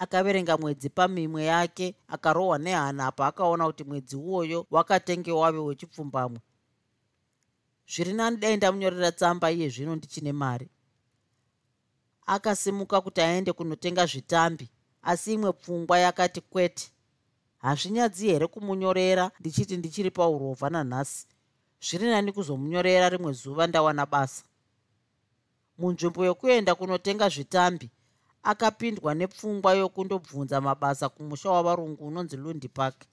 akaverenga 0.00 0.56
mwedzi 0.58 0.88
pamimwe 0.90 1.44
yake 1.44 1.94
akarohwa 2.08 2.58
nehana 2.58 3.12
paakaona 3.12 3.66
kuti 3.66 3.84
mwedzi 3.84 4.16
uwoyo 4.16 4.66
wakatenge 4.70 5.32
wave 5.32 5.58
wechipfumbamwe. 5.58 6.40
Zviri 7.92 8.12
nani 8.12 8.36
dai 8.36 8.56
ndamunyorera 8.56 9.12
tsamba 9.12 9.50
iye 9.50 9.68
zvino 9.68 9.96
ndichine 9.96 10.32
mari? 10.32 10.68
Akasimuka 12.26 13.00
kuti 13.00 13.20
aende 13.20 13.52
kunotenga 13.52 14.06
zvitambi 14.06 14.70
asi 15.02 15.32
imwe 15.34 15.52
pfungwa 15.52 15.98
yakati 15.98 16.40
kwete 16.40 16.90
hazvinyadzi 17.58 18.26
here 18.26 18.46
kumunyorera? 18.46 19.30
ndichiti 19.40 19.76
ndichiri 19.76 20.10
paurovha 20.10 20.70
nanhasi. 20.70 21.26
Zviri 21.80 22.06
nani 22.10 22.32
kuzomunyorera 22.32 23.08
rimwe 23.08 23.32
zuva 23.32 23.66
ndawana 23.66 24.06
basa? 24.06 24.44
Munzvimbo 25.78 26.24
yokuenda 26.24 26.74
kunotenga 26.74 27.28
zvitambi 27.28 27.90
akapindwa 28.42 29.14
nepfungwa 29.14 29.74
yokundobvunza 29.74 30.60
mabasa 30.60 31.08
kumusha 31.08 31.50
wavarungu 31.50 32.06
unonzi 32.06 32.36
lundi 32.36 32.68
park 32.68 33.04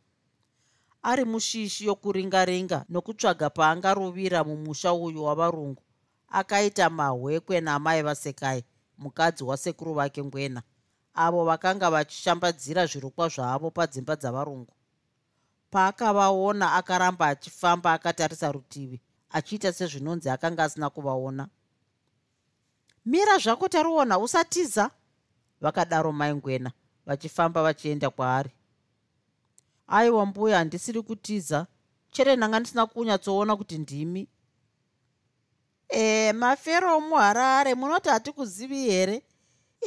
ari 1.02 1.26
mushishi 1.26 1.86
yokuringaringa 1.86 2.86
nokutsvaga 2.90 3.50
paangaruvira 3.50 4.44
mumusha 4.44 4.94
uyu 4.94 5.24
wavarungu 5.24 5.84
akaita 6.30 6.90
mahwekwe 6.90 7.62
namai 7.62 8.02
vasekai 8.02 8.64
mukadzi 8.98 9.44
wasekuru 9.44 9.94
vake 9.94 10.24
ngwena 10.24 10.62
avo 11.18 11.46
vakanga 11.46 11.90
vachishambadzira 11.90 12.86
zvirukwa 12.86 13.30
zvavo 13.30 13.72
padzimba 13.72 14.16
dzavarungu. 14.16 14.74
Paakavaona 15.72 16.74
akaramba 16.74 17.28
achifamba 17.28 17.94
akatarisa 17.94 18.52
rutivi 18.52 19.02
achiita 19.30 19.74
sezvinonzi 19.74 20.30
akanga 20.30 20.64
asina 20.64 20.90
kuvaona. 20.90 21.48
Mira 23.06 23.38
zvako 23.38 23.68
taruona 23.70 24.20
usatiza 24.20 24.92
vakadaro 25.62 26.12
maingwena 26.12 26.72
vachifamba 27.06 27.64
vachienda 27.64 28.10
kwaari. 28.10 28.52
Aiwa 29.88 30.26
mbuya 30.26 30.58
handisiri 30.58 31.02
kutiza. 31.02 31.68
Chere 32.12 32.36
ndanga 32.36 32.60
ndisina 32.60 32.86
kunyatsoona 32.86 33.56
kuti 33.56 33.78
ndimi. 33.78 34.28
E 35.90 36.34
mafero 36.34 37.00
muharare 37.00 37.76
munoti 37.76 38.10
hatikuzivi 38.10 38.80
here? 38.90 39.24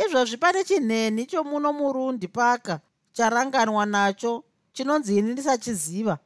Izvozvi 0.06 0.36
pane 0.36 0.64
chinheni 0.64 1.26
chomuno 1.26 1.72
murundi 1.72 2.28
paka 2.28 2.80
charanganwa 3.12 3.86
nacho 3.86 4.44
chinonzi 4.72 5.18
ini 5.18 5.32
ndisachiziva. 5.32 6.18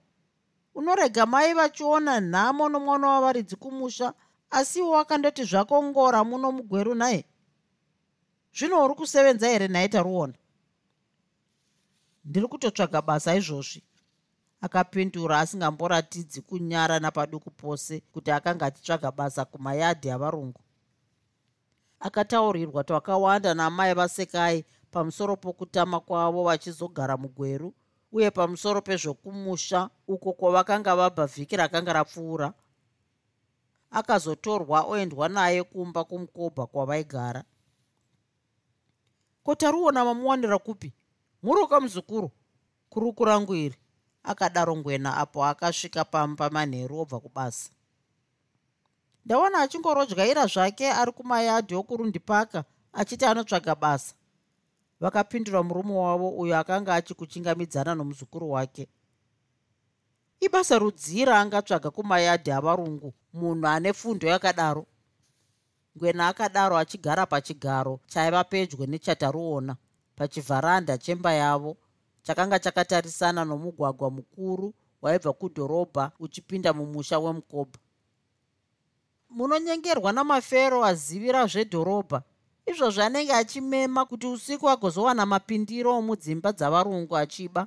Unorega 0.74 1.26
mai 1.26 1.54
vachiona 1.54 2.20
nhamo 2.20 2.68
nomwana 2.68 3.08
wavaridzi 3.08 3.56
kumusha 3.56 4.14
asiwo 4.50 4.90
wakandoti 4.90 5.44
zvako 5.44 5.82
ngora 5.82 6.24
muno 6.24 6.52
mugweru 6.52 6.94
naye 6.94 7.24
zvino 8.54 8.84
uri 8.84 8.94
kusevenza 8.94 9.48
here 9.48 9.68
nhaita 9.68 10.02
ruona? 10.02 10.34
Ndiri 12.24 12.46
kutotsvaga 12.48 13.02
basa 13.02 13.34
izvozvi. 13.34 13.82
Akapindura 14.60 15.38
asingamboratidzi 15.38 16.40
kunyara 16.40 17.00
napaduku 17.00 17.50
pose 17.50 18.00
kuti 18.12 18.30
akanga 18.30 18.66
achitsvaga 18.66 19.10
basa 19.10 19.44
kumayadhi 19.44 20.10
avarungu. 20.10 20.60
Akataurirwa 22.00 22.84
twakawanda 22.84 23.54
namai 23.54 23.94
vasekai 23.94 24.64
pamusoro 24.90 25.36
pokutama 25.36 26.00
kwavo 26.00 26.44
vachizogara 26.44 27.16
mugweru 27.16 27.74
uye 28.12 28.30
pamusoro 28.30 28.80
pezvokumusha 28.82 29.90
uko 30.08 30.32
kwavakanga 30.32 30.96
vabva 30.96 31.26
vhiki 31.26 31.56
rakanga 31.56 31.92
rapfuura. 31.92 32.52
Akazotorwa 33.90 34.82
oendwa 34.82 35.28
naye 35.28 35.62
kumba 35.62 36.04
kumukobha 36.04 36.66
kwavaigara 36.66 37.44
kotaruona 39.44 40.04
mamuwanira 40.04 40.58
kupi? 40.58 40.92
Muroka 41.42 41.80
muzukuru. 41.80 42.30
Kuruku 42.88 43.24
rangu 43.24 43.54
iri. 43.54 43.76
Akadaro 44.22 44.76
ngwena 44.76 45.16
apo 45.16 45.44
akasvika 45.44 46.04
pamba 46.04 46.50
manheru 46.50 47.00
obva 47.00 47.20
kubasa. 47.20 47.70
Ndawana 49.24 49.58
achingorodyaira 49.60 50.46
zvake 50.46 50.88
ari 50.90 51.12
kumayadhi 51.12 51.74
okurundipaka 51.74 52.64
achiti 52.92 53.24
anotsvaga 53.24 53.74
basa. 53.74 54.14
Vakapindura 55.00 55.62
murume 55.62 55.94
wavo 55.94 56.28
uyo 56.30 56.58
akanga 56.58 56.94
achikuchingamidzana 56.94 57.94
nomuzukuru 57.94 58.50
wake. 58.50 58.88
Ibasa 60.40 60.78
rudzii 60.78 61.24
raangatsvaga 61.24 61.90
kumayadhi 61.90 62.50
avarungu 62.50 63.14
munhu 63.32 63.66
ane 63.66 63.92
fundo 63.92 64.28
yakadaro 64.28 64.86
ngwena 65.96 66.28
akadaro 66.28 66.76
achigara 66.78 67.26
pachigaro 67.26 68.00
chaiva 68.06 68.44
pedyo 68.44 68.86
nechataruona 68.86 69.76
pachivharanda 70.16 70.98
chemba 70.98 71.32
yavo 71.32 71.76
chakanga 72.22 72.58
chakatarisana 72.58 73.44
nomugwagwa 73.44 74.10
mukuru 74.10 74.74
waibva 75.02 75.32
kudhorobha 75.32 76.12
uchipinda 76.18 76.72
mumusha 76.72 77.18
wemukobha 77.18 77.78
munonyengerwa 79.30 80.12
namafero 80.12 80.84
azivira 80.84 81.46
zvedhorobha 81.46 82.22
izvozvo 82.66 83.02
anenge 83.02 83.32
achimema 83.32 84.04
kuti 84.04 84.26
usiku 84.26 84.70
agozowana 84.70 85.26
mapindiro 85.26 85.90
omudzimba 85.98 86.52
dzavarungu 86.52 87.16
achiba. 87.16 87.62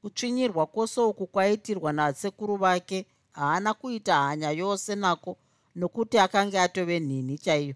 Kutsvinyirwa 0.00 0.66
kwose 0.66 1.00
uku 1.00 1.26
kwaitirwa 1.26 1.92
nasekuru 1.92 2.56
vake 2.56 3.06
haana 3.32 3.74
kuita 3.74 4.14
hanya 4.14 4.50
yose 4.50 4.94
nako 4.94 5.36
nokuti 5.74 6.18
akanga 6.18 6.62
atove 6.62 7.00
nhini 7.00 7.38
chaiyo. 7.38 7.74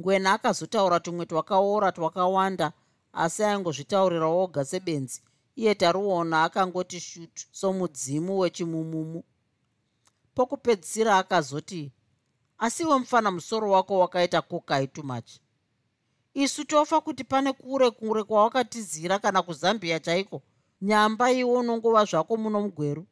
Ngwena 0.00 0.32
akazotaura 0.32 1.00
tumwe 1.00 1.26
twakaora 1.26 1.92
twakawanda 1.92 2.72
asi 3.12 3.42
aingozvitaurira 3.44 4.26
oga 4.26 4.64
sebenzi. 4.64 5.22
Iye 5.56 5.74
taruona 5.74 6.44
akangoti 6.44 7.00
shutu 7.00 7.46
somudzimu 7.52 8.38
wechimumumu. 8.38 9.24
Pokupedzisira 10.34 11.18
akazoti 11.18 11.92
asiwe 12.58 12.98
mufana 12.98 13.30
musoro 13.30 13.70
wako 13.70 13.98
wakaita 13.98 14.42
kokai 14.42 14.86
too 14.86 15.02
much. 15.02 15.30
Isu 16.34 16.64
tofa 16.64 17.00
kuti 17.00 17.24
pane 17.24 17.52
kure 17.52 17.90
kure 17.90 18.22
kwawakatizira 18.24 19.18
kana 19.18 19.42
kuzambiya 19.42 20.00
chaiko? 20.00 20.42
Nyamba 20.82 21.32
iwo 21.32 21.58
unongova 21.60 22.04
zvako 22.04 22.36
muno 22.36 22.60
mugweru. 22.60 23.06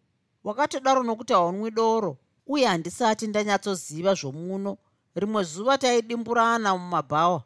Wakatodaro 0.45 1.03
nokuti 1.03 1.32
haunwi 1.32 1.70
doro 1.70 2.18
uye 2.47 2.66
handisati 2.66 3.26
ndanyatsoziva 3.26 4.14
zvomuno. 4.14 4.78
Rimwe 5.14 5.45
zuva 5.45 5.78
taidimburana 5.78 6.76
mumabhawa. 6.76 7.43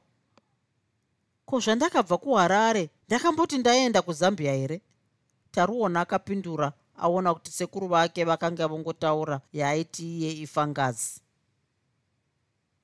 Ko 1.47 1.61
zvandakabva 1.61 2.18
kuharare 2.18 2.90
ndakamboti 3.07 3.59
ndaenda 3.59 4.03
kuzambia 4.03 4.53
here? 4.55 4.80
Taruona 5.51 6.01
akapindura 6.01 6.72
aona 6.97 7.34
kuti 7.34 7.51
sekuru 7.51 7.88
vake 7.88 8.24
vakanga 8.24 8.68
vongotaura 8.68 9.40
yaaiti 9.53 10.18
iye 10.18 10.32
ifangazi 10.32 11.20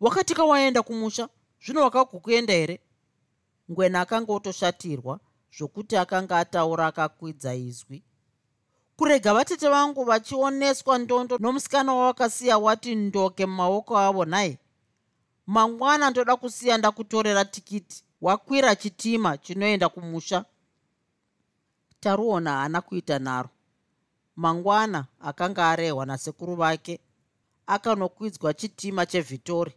wakatika 0.00 0.44
waenda 0.44 0.82
kumusha? 0.82 1.28
Zvino 1.64 1.80
wakagokuenda 1.80 2.52
here? 2.52 2.80
Ngwena 3.70 4.00
akanga 4.00 4.32
otoshatirwa 4.32 5.20
zvokuti 5.56 5.96
akanga 5.96 6.38
ataura 6.38 6.86
akakwidza 6.86 7.54
izwi 7.54 8.02
kurega 9.02 9.34
vatete 9.34 9.68
vangu 9.68 10.04
vachioneswa 10.04 10.98
ndondo 10.98 11.38
nomusikana 11.38 11.94
wawakasiya 11.94 12.58
wati 12.58 12.94
ndoke 12.94 13.46
mumaoko 13.46 13.98
avo 13.98 14.24
nhai 14.24 14.58
mangwana 15.46 16.10
ndoda 16.10 16.36
kusiya 16.36 16.78
ndakutorera 16.78 17.44
tikiti. 17.44 18.04
Wakwira 18.20 18.76
chitima 18.76 19.38
chinoenda 19.38 19.88
kumusha. 19.88 20.44
Taruona 22.00 22.50
haana 22.50 22.80
kuita 22.80 23.18
naro. 23.18 23.48
Mangwana 24.36 25.04
akanga 25.20 25.68
arehwa 25.70 26.06
nasekuru 26.06 26.54
vake 26.56 27.00
akanokwidzwa 27.66 28.54
chitima 28.54 29.06
chevhitori 29.06 29.72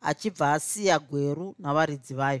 achibva 0.00 0.52
asiya 0.52 0.98
gweru 0.98 1.54
navaridzi 1.58 2.14
vayo 2.14 2.40